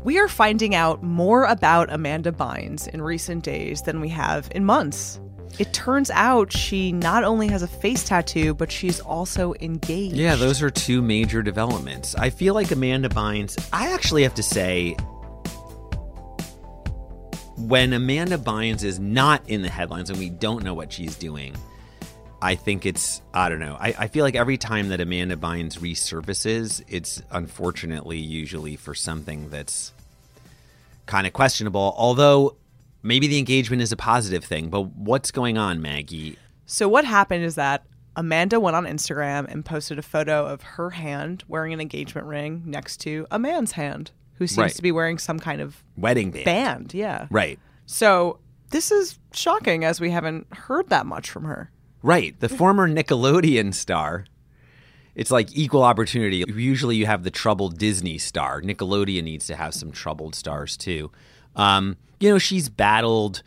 We 0.04 0.20
are 0.20 0.28
finding 0.28 0.76
out 0.76 1.02
more 1.02 1.46
about 1.46 1.92
Amanda 1.92 2.32
Bynes 2.34 2.90
in 2.90 3.02
recent 3.02 3.44
days 3.44 3.84
than 3.84 4.02
we 4.02 4.10
have 4.10 4.50
in 4.54 4.66
months. 4.66 5.20
It 5.60 5.72
turns 5.72 6.12
out 6.12 6.52
she 6.52 6.92
not 6.92 7.24
only 7.24 7.48
has 7.48 7.62
a 7.62 7.68
face 7.68 8.04
tattoo, 8.04 8.54
but 8.54 8.72
she's 8.72 9.00
also 9.00 9.54
engaged. 9.62 10.16
Yeah, 10.16 10.36
those 10.36 10.62
are 10.62 10.70
two 10.70 11.02
major 11.02 11.42
developments. 11.42 12.16
I 12.16 12.32
feel 12.32 12.54
like 12.54 12.72
Amanda 12.72 13.08
Bynes, 13.08 13.58
I 13.72 13.94
actually 13.94 14.24
have 14.24 14.34
to 14.34 14.44
say, 14.44 14.98
when 17.56 17.94
Amanda 17.94 18.38
Bynes 18.38 18.84
is 18.84 19.00
not 19.00 19.48
in 19.48 19.62
the 19.62 19.70
headlines 19.70 20.10
and 20.10 20.20
we 20.20 20.30
don't 20.30 20.64
know 20.64 20.74
what 20.74 20.92
she's 20.92 21.16
doing, 21.16 21.56
I 22.44 22.56
think 22.56 22.86
it's, 22.86 23.22
I 23.34 23.48
don't 23.50 23.60
know. 23.60 23.78
I, 23.80 23.96
I 23.98 24.08
feel 24.08 24.26
like 24.26 24.36
every 24.36 24.58
time 24.58 24.90
that 24.90 25.00
Amanda 25.00 25.38
Bynes 25.38 25.80
resurfaces, 25.80 26.84
it's 26.90 27.22
unfortunately 27.32 28.18
usually 28.18 28.76
for 28.76 28.94
something 28.94 29.50
that's 29.50 29.94
kind 31.06 31.26
of 31.26 31.32
questionable. 31.34 31.94
Although 31.98 32.58
maybe 33.02 33.28
the 33.28 33.38
engagement 33.40 33.82
is 33.82 33.92
a 33.92 33.98
positive 33.98 34.44
thing. 34.44 34.70
But 34.70 34.82
what's 34.96 35.32
going 35.32 35.58
on, 35.58 35.82
Maggie? 35.82 36.38
So 36.66 36.88
what 36.88 37.06
happened 37.06 37.44
is 37.46 37.56
that 37.56 37.86
Amanda 38.16 38.60
went 38.60 38.76
on 38.76 38.86
Instagram 38.86 39.52
and 39.52 39.64
posted 39.66 39.98
a 39.98 40.02
photo 40.04 40.46
of 40.46 40.62
her 40.62 40.92
hand 40.92 41.44
wearing 41.48 41.74
an 41.74 41.80
engagement 41.82 42.28
ring 42.28 42.64
next 42.66 42.98
to 43.02 43.26
a 43.32 43.40
man's 43.40 43.74
hand 43.74 44.12
who 44.36 44.48
seems 44.48 44.58
Right. 44.58 44.76
to 44.76 44.82
be 44.82 44.92
wearing 44.92 45.18
some 45.18 45.40
kind 45.40 45.62
of 45.62 45.84
Wedding 45.98 46.32
band. 46.32 46.46
band. 46.46 46.94
Yeah. 46.94 47.28
Right. 47.30 47.60
So 47.86 48.40
this 48.72 48.92
is 48.92 49.18
shocking 49.34 49.84
as 49.86 50.00
we 50.02 50.10
haven't 50.12 50.48
heard 50.54 50.90
that 50.90 51.06
much 51.06 51.30
from 51.30 51.46
her. 51.46 51.70
Right. 52.04 52.38
The 52.40 52.50
former 52.50 52.88
Nickelodeon 52.88 53.74
star. 53.74 54.26
It's 55.16 55.32
like 55.32 55.56
equal 55.56 55.84
opportunity. 55.84 56.44
Usually 56.48 56.98
you 56.98 57.06
have 57.06 57.24
the 57.24 57.32
troubled 57.32 57.78
Disney 57.78 58.18
star. 58.18 58.62
Nickelodeon 58.62 59.24
needs 59.24 59.48
to 59.48 59.56
have 59.56 59.74
some 59.74 59.92
troubled 59.92 60.36
stars 60.36 60.76
too. 60.76 61.12
Um, 61.56 61.98
you 62.20 62.30
know, 62.30 62.40
she's 62.40 62.68
battled 62.68 63.42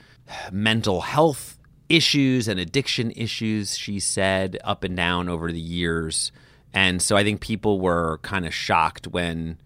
mental 0.50 1.02
health 1.02 1.58
issues 1.88 2.48
and 2.48 2.58
addiction 2.58 3.10
issues, 3.12 3.76
she 3.76 4.00
said, 4.00 4.58
up 4.64 4.84
and 4.84 4.96
down 4.96 5.28
over 5.28 5.52
the 5.52 5.60
years. 5.60 6.32
And 6.72 7.02
so 7.02 7.16
I 7.16 7.24
think 7.24 7.40
people 7.40 7.80
were 7.80 8.18
kind 8.22 8.46
of 8.46 8.54
shocked 8.54 9.08
when 9.08 9.58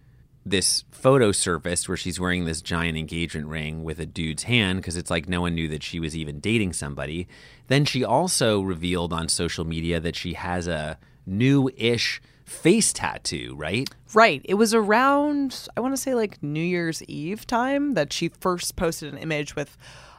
this 0.44 0.85
photo 0.90 1.33
surfaced 1.33 1.88
where 1.88 1.96
she's 1.96 2.18
wearing 2.18 2.44
this 2.44 2.62
giant 2.62 2.96
engagement 2.96 3.46
ring 3.48 3.85
with 3.85 4.00
a 4.00 4.07
dude's 4.07 4.44
hand 4.44 4.79
because 4.79 4.96
it's 4.96 5.11
like 5.11 5.29
no 5.29 5.40
one 5.42 5.55
knew 5.55 5.68
that 5.68 5.83
she 5.83 6.00
was 6.00 6.16
even 6.16 6.40
dating 6.40 6.72
somebody. 6.72 7.29
Then 7.68 7.85
she 7.85 8.03
also 8.05 8.61
revealed 8.61 9.12
on 9.12 9.29
social 9.29 9.64
media 9.64 10.00
that 10.00 10.16
she 10.16 10.33
has 10.35 10.66
a 10.66 10.98
new 11.26 11.70
ish 11.76 12.20
face 12.44 12.92
tattoo, 12.92 13.55
right? 13.57 13.88
Right. 14.14 14.40
It 14.44 14.55
was 14.55 14.74
around, 14.74 15.68
I 15.76 15.81
want 15.81 15.94
to 15.94 16.00
say 16.00 16.14
like 16.14 16.42
New 16.42 16.62
Year's 16.62 17.03
Eve 17.05 17.46
time 17.46 17.94
that 17.94 18.12
she 18.12 18.29
first 18.29 18.76
posted 18.76 19.12
an 19.12 19.18
image 19.20 19.55
with 19.55 19.76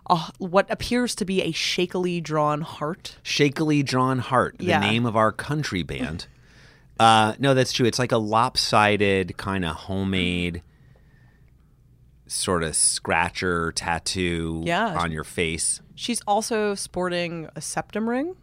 a, 0.10 0.18
what 0.38 0.70
appears 0.70 1.14
to 1.16 1.26
be 1.26 1.42
a 1.42 1.52
shakily 1.52 2.22
drawn 2.22 2.62
heart. 2.62 3.18
Shakily 3.24 3.84
Drawn 3.84 4.20
Heart, 4.20 4.60
the 4.60 4.66
Yeah. 4.66 4.80
name 4.80 5.06
of 5.06 5.16
our 5.16 5.32
country 5.32 5.84
band. 5.84 6.28
Uh, 7.02 7.36
no, 7.40 7.54
that's 7.54 7.72
true. 7.74 7.86
It's 7.86 8.00
like 8.00 8.12
a 8.12 8.18
lopsided, 8.18 9.38
kind 9.38 9.66
of 9.66 9.76
homemade 9.76 10.62
sort 12.28 12.64
of 12.64 12.76
scratcher 12.76 13.72
tattoo 13.74 14.62
Yeah. 14.66 14.96
on 14.98 15.12
your 15.12 15.24
face. 15.24 15.82
She's 15.96 16.22
also 16.28 16.76
sporting 16.76 17.50
a 17.56 17.62
septum 17.62 18.08
ring. 18.10 18.36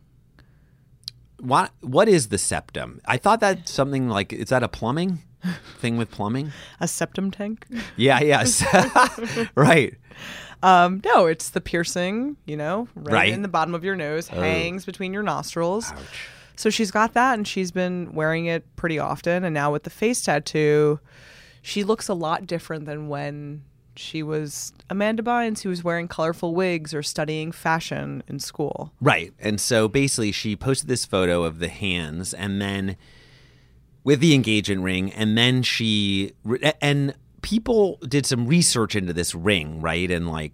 What 1.41 1.71
what 1.81 2.09
is 2.09 2.29
the 2.29 2.39
septum? 2.39 3.01
I 3.07 3.17
thought 3.17 3.41
that's 3.41 3.71
something 3.71 4.09
like 4.09 4.33
is 4.33 4.49
that 4.49 4.63
a 4.63 4.69
plumbing 4.69 5.21
thing 5.79 5.97
with 5.97 6.11
plumbing? 6.11 6.53
A 6.81 6.89
septum 6.89 7.31
tank? 7.31 7.67
Yeah, 7.97 8.21
yes. 8.21 8.65
right. 9.55 9.95
Um, 10.63 11.01
no, 11.05 11.27
it's 11.27 11.51
the 11.51 11.61
piercing, 11.61 12.37
you 12.45 12.57
know, 12.57 12.89
right, 12.97 13.13
Right. 13.15 13.31
Oh. 13.31 13.35
in 13.35 13.43
the 13.43 13.49
bottom 13.49 13.75
of 13.77 13.85
your 13.85 13.95
nose, 13.95 14.27
hangs 14.27 14.85
between 14.85 15.13
your 15.15 15.23
nostrils. 15.23 15.93
So 16.59 16.71
she's 16.71 16.91
got 16.91 17.15
that 17.15 17.35
and 17.35 17.47
she's 17.47 17.71
been 17.71 18.13
wearing 18.13 18.47
it 18.47 18.65
pretty 18.75 18.99
often. 18.99 19.45
And 19.45 19.55
now 19.55 19.71
with 19.71 19.85
the 19.85 19.91
face 19.91 20.21
tattoo, 20.23 20.99
she 21.63 21.85
looks 21.85 22.09
a 22.09 22.15
lot 22.15 22.49
different 22.49 22.85
than 22.85 23.07
when 23.07 23.63
she 23.95 24.25
was 24.25 24.73
Amanda 24.91 25.23
Bynes 25.23 25.63
who 25.63 25.69
was 25.69 25.85
wearing 25.85 26.09
colorful 26.09 26.57
wigs 26.57 26.93
or 26.93 27.03
studying 27.05 27.53
fashion 27.53 28.25
in 28.27 28.41
school. 28.41 28.93
Right. 29.01 29.33
And 29.39 29.61
so 29.61 29.87
basically, 29.87 30.33
she 30.33 30.57
posted 30.57 30.89
this 30.89 31.05
photo 31.05 31.45
of 31.45 31.61
the 31.61 31.69
hands 31.69 32.35
and 32.35 32.61
then 32.61 32.97
with 34.03 34.19
the 34.19 34.35
engagement 34.35 34.83
ring. 34.83 35.13
And 35.13 35.39
then 35.39 35.63
she, 35.63 36.33
and 36.83 37.15
people 37.41 37.99
did 38.09 38.27
some 38.27 38.49
research 38.49 38.97
into 38.97 39.13
this 39.13 39.33
ring, 39.33 39.81
right? 39.81 40.11
And 40.11 40.29
like, 40.29 40.53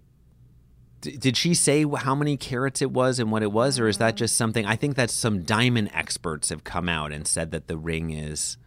d- 1.01 1.17
did 1.17 1.37
she 1.37 1.53
say 1.53 1.85
how 1.85 2.15
many 2.15 2.37
carats 2.37 2.81
it 2.81 2.91
was 2.91 3.19
and 3.19 3.31
what 3.31 3.43
it 3.43 3.51
was? 3.51 3.79
Or 3.79 3.87
is 3.87 3.97
that 3.97 4.15
mm. 4.15 4.17
just 4.17 4.35
something? 4.35 4.65
I 4.65 4.75
think 4.75 4.95
that 4.95 5.09
some 5.09 5.43
diamond 5.43 5.91
experts 5.93 6.49
have 6.49 6.63
come 6.63 6.89
out 6.89 7.11
and 7.11 7.27
said 7.27 7.51
that 7.51 7.67
the 7.67 7.77
ring 7.77 8.11
is. 8.11 8.57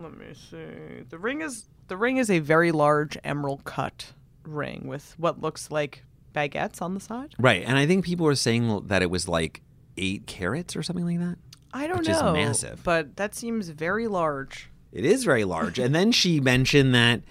Let 0.00 0.16
me 0.16 0.26
see. 0.34 1.02
The 1.08 1.18
ring 1.18 1.42
is 1.42 1.66
the 1.88 1.96
ring 1.96 2.18
is 2.18 2.30
a 2.30 2.38
very 2.38 2.70
large 2.70 3.18
emerald 3.24 3.64
cut 3.64 4.12
ring 4.44 4.84
with 4.86 5.14
what 5.18 5.40
looks 5.40 5.70
like 5.70 6.04
baguettes 6.34 6.80
on 6.80 6.94
the 6.94 7.00
side. 7.00 7.34
Right. 7.38 7.64
And 7.66 7.76
I 7.76 7.86
think 7.86 8.04
people 8.04 8.26
were 8.26 8.36
saying 8.36 8.86
that 8.86 9.02
it 9.02 9.10
was 9.10 9.28
like 9.28 9.62
eight 9.96 10.26
carats 10.26 10.76
or 10.76 10.82
something 10.82 11.04
like 11.04 11.18
that. 11.18 11.36
I 11.72 11.86
don't 11.86 11.98
Which 11.98 12.08
is 12.08 12.20
know, 12.20 12.32
massive. 12.32 12.82
but 12.84 13.16
that 13.16 13.34
seems 13.34 13.68
very 13.68 14.08
large. 14.08 14.70
It 14.92 15.04
is 15.04 15.24
very 15.24 15.44
large. 15.44 15.78
and 15.78 15.94
then 15.94 16.12
she 16.12 16.40
mentioned 16.40 16.94
that 16.94 17.22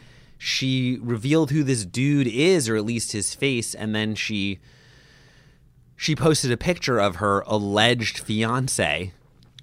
she 0.42 0.98
revealed 1.02 1.52
who 1.52 1.64
this 1.64 1.86
dude 1.86 2.26
is, 2.26 2.68
or 2.70 2.76
at 2.78 2.86
least 2.86 3.12
his 3.12 3.36
face, 3.36 3.76
and 3.76 3.94
then 3.94 4.16
she 4.16 4.58
she 5.96 6.16
posted 6.16 6.50
a 6.52 6.58
picture 6.58 6.98
of 6.98 7.18
her 7.18 7.42
alleged 7.46 8.18
fiance, 8.20 9.12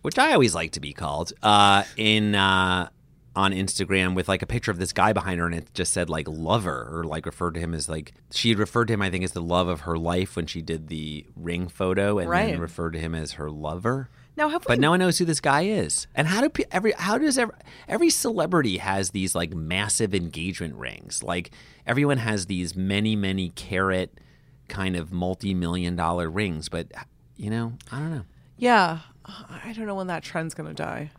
which 0.03 0.19
I 0.19 0.33
always 0.35 0.55
like 0.55 0.71
to 0.73 0.81
be 0.81 0.93
called, 0.93 1.33
uh, 1.43 1.85
in 1.97 2.35
uh, 2.35 2.91
on 3.35 3.53
Instagram 3.53 4.15
with 4.15 4.29
like 4.29 4.43
a 4.43 4.47
picture 4.47 4.71
of 4.71 4.79
this 4.79 4.93
guy 4.93 5.15
behind 5.15 5.41
her, 5.41 5.47
and 5.47 5.55
it 5.55 5.73
just 5.73 5.95
said 5.95 6.11
like 6.11 6.29
lover, 6.29 6.89
or 6.93 7.05
like 7.05 7.25
referred 7.25 7.55
to 7.55 7.61
him 7.61 7.73
as 7.75 7.89
like 7.89 8.13
she 8.31 8.51
had 8.51 8.59
referred 8.59 8.89
to 8.89 8.95
him, 8.95 9.01
I 9.03 9.09
think, 9.11 9.25
as 9.25 9.33
the 9.33 9.41
love 9.43 9.69
of 9.69 9.81
her 9.81 9.97
life 9.97 10.37
when 10.37 10.47
she 10.47 10.61
did 10.61 10.89
the 10.89 11.25
ring 11.35 11.69
photo, 11.69 12.19
and 12.19 12.29
Right. 12.29 12.51
then 12.51 12.61
referred 12.61 12.93
to 12.93 12.99
him 13.01 13.15
as 13.15 13.33
her 13.33 13.51
lover. 13.51 14.11
Now, 14.37 14.51
have 14.51 14.65
But 14.65 14.79
we 14.79 14.83
no 14.83 14.91
one 14.91 15.01
knows 15.01 15.19
who 15.19 15.25
this 15.25 15.41
guy 15.41 15.63
is. 15.63 16.07
And 16.15 16.29
how 16.29 16.43
do 16.43 16.51
pe- 16.51 16.65
every 16.71 16.93
how 16.93 17.17
does 17.19 17.39
every, 17.39 17.55
every 17.89 18.11
celebrity 18.11 18.79
has 18.79 19.11
these 19.11 19.35
like 19.35 19.55
massive 19.55 20.15
engagement 20.15 20.75
rings? 20.75 21.23
Like 21.23 21.51
everyone 21.87 22.19
has 22.19 22.47
these 22.47 22.77
many 22.77 23.17
many 23.17 23.51
carat 23.51 24.21
kind 24.69 24.97
of 24.97 25.13
multi-million 25.13 25.97
dollar 25.97 26.29
rings, 26.29 26.69
but 26.69 26.89
you 27.37 27.49
know, 27.49 27.75
I 27.91 27.99
don't 27.99 28.15
know. 28.15 28.25
Yeah, 28.59 29.01
I 29.25 29.73
don't 29.75 29.87
know 29.87 29.95
when 29.95 30.09
that 30.09 30.23
trend's 30.23 30.55
gonna 30.55 30.75
die. 30.75 31.11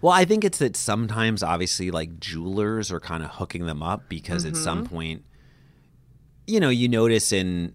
Well, 0.00 0.12
I 0.12 0.24
think 0.24 0.44
it's 0.44 0.58
that 0.58 0.76
sometimes 0.76 1.42
obviously 1.42 1.90
like 1.90 2.18
jewelers 2.18 2.90
are 2.90 3.00
kind 3.00 3.22
of 3.22 3.30
hooking 3.30 3.66
them 3.66 3.82
up 3.82 4.08
because 4.08 4.44
at 4.44 4.56
some 4.56 4.84
mm-hmm. 4.84 4.94
point 4.94 5.24
you 6.46 6.60
know, 6.60 6.68
you 6.68 6.88
notice 6.88 7.32
in 7.32 7.74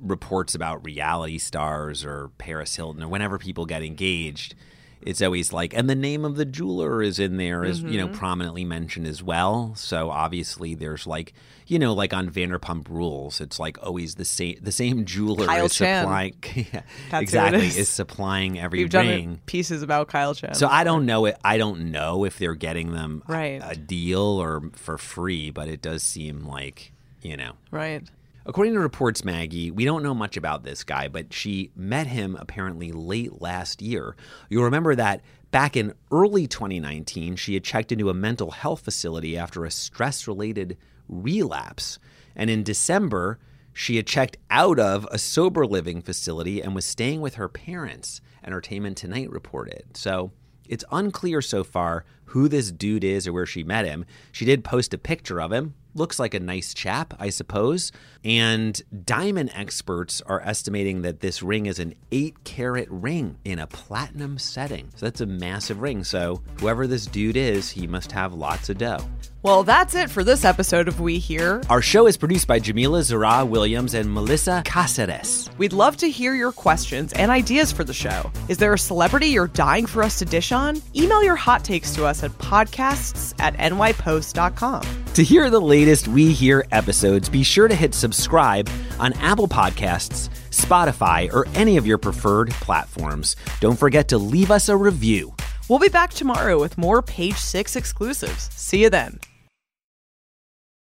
reports 0.00 0.54
about 0.54 0.84
reality 0.84 1.38
stars 1.38 2.04
or 2.04 2.30
Paris 2.38 2.76
Hilton 2.76 3.02
or 3.02 3.08
whenever 3.08 3.38
people 3.38 3.66
get 3.66 3.82
engaged, 3.82 4.54
it's 5.00 5.22
always 5.22 5.52
like, 5.52 5.74
and 5.74 5.88
the 5.88 5.94
name 5.94 6.24
of 6.24 6.34
the 6.36 6.44
jeweler 6.44 7.02
is 7.02 7.18
in 7.18 7.36
there, 7.36 7.64
is 7.64 7.82
you 7.82 7.98
know 7.98 8.08
mm-hmm. 8.08 8.16
prominently 8.18 8.64
mentioned 8.64 9.06
as 9.06 9.22
well. 9.22 9.72
So 9.76 10.10
obviously, 10.10 10.74
there's 10.74 11.06
like, 11.06 11.34
you 11.68 11.78
know, 11.78 11.92
like 11.94 12.12
on 12.12 12.28
Vanderpump 12.28 12.88
Rules, 12.88 13.40
it's 13.40 13.60
like 13.60 13.78
always 13.80 14.16
the 14.16 14.24
same 14.24 14.58
the 14.60 14.72
same 14.72 15.04
jeweler 15.04 15.46
Kyle 15.46 15.66
is 15.66 15.74
Chan. 15.76 16.02
supplying, 16.02 16.34
it 16.42 16.82
exactly 17.12 17.66
is. 17.68 17.76
is 17.76 17.88
supplying 17.88 18.58
every 18.58 18.80
We've 18.84 18.92
ring. 18.92 19.40
pieces 19.46 19.82
about 19.82 20.08
Kyle 20.08 20.34
Chan. 20.34 20.54
So 20.54 20.66
I 20.66 20.82
don't 20.82 21.06
know 21.06 21.26
it. 21.26 21.36
I 21.44 21.58
don't 21.58 21.92
know 21.92 22.24
if 22.24 22.36
they're 22.38 22.54
getting 22.56 22.92
them 22.92 23.22
a- 23.28 23.32
Right. 23.32 23.62
a, 23.64 23.76
deal 23.76 24.20
or 24.20 24.62
for 24.72 24.98
free, 24.98 25.50
but 25.50 25.68
it 25.68 25.80
does 25.80 26.02
seem 26.02 26.44
like 26.44 26.92
you 27.22 27.36
know. 27.36 27.52
right. 27.70 28.02
According 28.48 28.72
to 28.72 28.80
reports, 28.80 29.26
Maggie, 29.26 29.70
we 29.70 29.84
don't 29.84 30.02
know 30.02 30.14
much 30.14 30.38
about 30.38 30.64
this 30.64 30.82
guy, 30.82 31.06
but 31.06 31.34
she 31.34 31.70
met 31.76 32.06
him 32.06 32.34
apparently 32.40 32.92
late 32.92 33.42
last 33.42 33.82
year. 33.82 34.16
You'll 34.48 34.64
remember 34.64 34.94
that 34.94 35.20
back 35.50 35.76
in 35.76 35.92
early 36.10 36.46
2019, 36.46 37.36
she 37.36 37.52
had 37.52 37.62
checked 37.62 37.92
into 37.92 38.08
a 38.08 38.14
mental 38.14 38.52
health 38.52 38.80
facility 38.80 39.36
after 39.36 39.66
a 39.66 39.70
stress 39.70 40.26
related 40.26 40.78
relapse. 41.10 41.98
And 42.34 42.48
in 42.48 42.62
December, 42.62 43.38
she 43.74 43.96
had 43.96 44.06
checked 44.06 44.38
out 44.48 44.78
of 44.78 45.06
a 45.10 45.18
sober 45.18 45.66
living 45.66 46.00
facility 46.00 46.62
and 46.62 46.74
was 46.74 46.86
staying 46.86 47.20
with 47.20 47.34
her 47.34 47.50
parents, 47.50 48.22
Entertainment 48.42 48.96
Tonight 48.96 49.28
reported. 49.28 49.94
So 49.94 50.32
it's 50.66 50.86
unclear 50.90 51.42
so 51.42 51.64
far 51.64 52.06
who 52.24 52.48
this 52.48 52.72
dude 52.72 53.04
is 53.04 53.28
or 53.28 53.34
where 53.34 53.44
she 53.44 53.62
met 53.62 53.84
him. 53.84 54.06
She 54.32 54.46
did 54.46 54.64
post 54.64 54.94
a 54.94 54.98
picture 54.98 55.38
of 55.38 55.52
him. 55.52 55.74
Looks 55.94 56.18
like 56.18 56.34
a 56.34 56.40
nice 56.40 56.74
chap, 56.74 57.14
I 57.18 57.30
suppose. 57.30 57.92
And 58.24 58.80
diamond 59.04 59.50
experts 59.54 60.20
are 60.22 60.40
estimating 60.42 61.02
that 61.02 61.20
this 61.20 61.42
ring 61.42 61.66
is 61.66 61.78
an 61.78 61.94
eight 62.12 62.44
carat 62.44 62.88
ring 62.90 63.38
in 63.44 63.58
a 63.58 63.66
platinum 63.66 64.38
setting. 64.38 64.90
So 64.96 65.06
that's 65.06 65.20
a 65.20 65.26
massive 65.26 65.80
ring. 65.80 66.04
So 66.04 66.42
whoever 66.60 66.86
this 66.86 67.06
dude 67.06 67.36
is, 67.36 67.70
he 67.70 67.86
must 67.86 68.12
have 68.12 68.34
lots 68.34 68.68
of 68.68 68.78
dough. 68.78 69.04
Well, 69.48 69.64
that's 69.64 69.94
it 69.94 70.10
for 70.10 70.22
this 70.22 70.44
episode 70.44 70.88
of 70.88 71.00
We 71.00 71.18
Hear. 71.18 71.62
Our 71.70 71.80
show 71.80 72.06
is 72.06 72.18
produced 72.18 72.46
by 72.46 72.58
Jamila 72.58 73.02
Zara 73.02 73.46
Williams 73.46 73.94
and 73.94 74.12
Melissa 74.12 74.60
Caceres. 74.66 75.48
We'd 75.56 75.72
love 75.72 75.96
to 75.96 76.10
hear 76.10 76.34
your 76.34 76.52
questions 76.52 77.14
and 77.14 77.30
ideas 77.30 77.72
for 77.72 77.82
the 77.82 77.94
show. 77.94 78.30
Is 78.48 78.58
there 78.58 78.74
a 78.74 78.78
celebrity 78.78 79.28
you're 79.28 79.46
dying 79.46 79.86
for 79.86 80.02
us 80.02 80.18
to 80.18 80.26
dish 80.26 80.52
on? 80.52 80.82
Email 80.94 81.24
your 81.24 81.34
hot 81.34 81.64
takes 81.64 81.94
to 81.94 82.04
us 82.04 82.22
at 82.22 82.30
podcasts 82.32 83.32
at 83.38 83.54
nypost.com. 83.54 84.82
To 85.14 85.24
hear 85.24 85.48
the 85.48 85.62
latest 85.62 86.08
We 86.08 86.30
Hear 86.34 86.66
episodes, 86.70 87.30
be 87.30 87.42
sure 87.42 87.68
to 87.68 87.74
hit 87.74 87.94
subscribe 87.94 88.68
on 88.98 89.14
Apple 89.14 89.48
Podcasts, 89.48 90.28
Spotify, 90.50 91.32
or 91.32 91.46
any 91.54 91.78
of 91.78 91.86
your 91.86 91.96
preferred 91.96 92.50
platforms. 92.50 93.34
Don't 93.60 93.78
forget 93.78 94.08
to 94.08 94.18
leave 94.18 94.50
us 94.50 94.68
a 94.68 94.76
review. 94.76 95.34
We'll 95.70 95.78
be 95.78 95.88
back 95.88 96.10
tomorrow 96.10 96.60
with 96.60 96.76
more 96.76 97.00
Page 97.00 97.36
Six 97.38 97.76
exclusives. 97.76 98.50
See 98.52 98.82
you 98.82 98.90
then. 98.90 99.18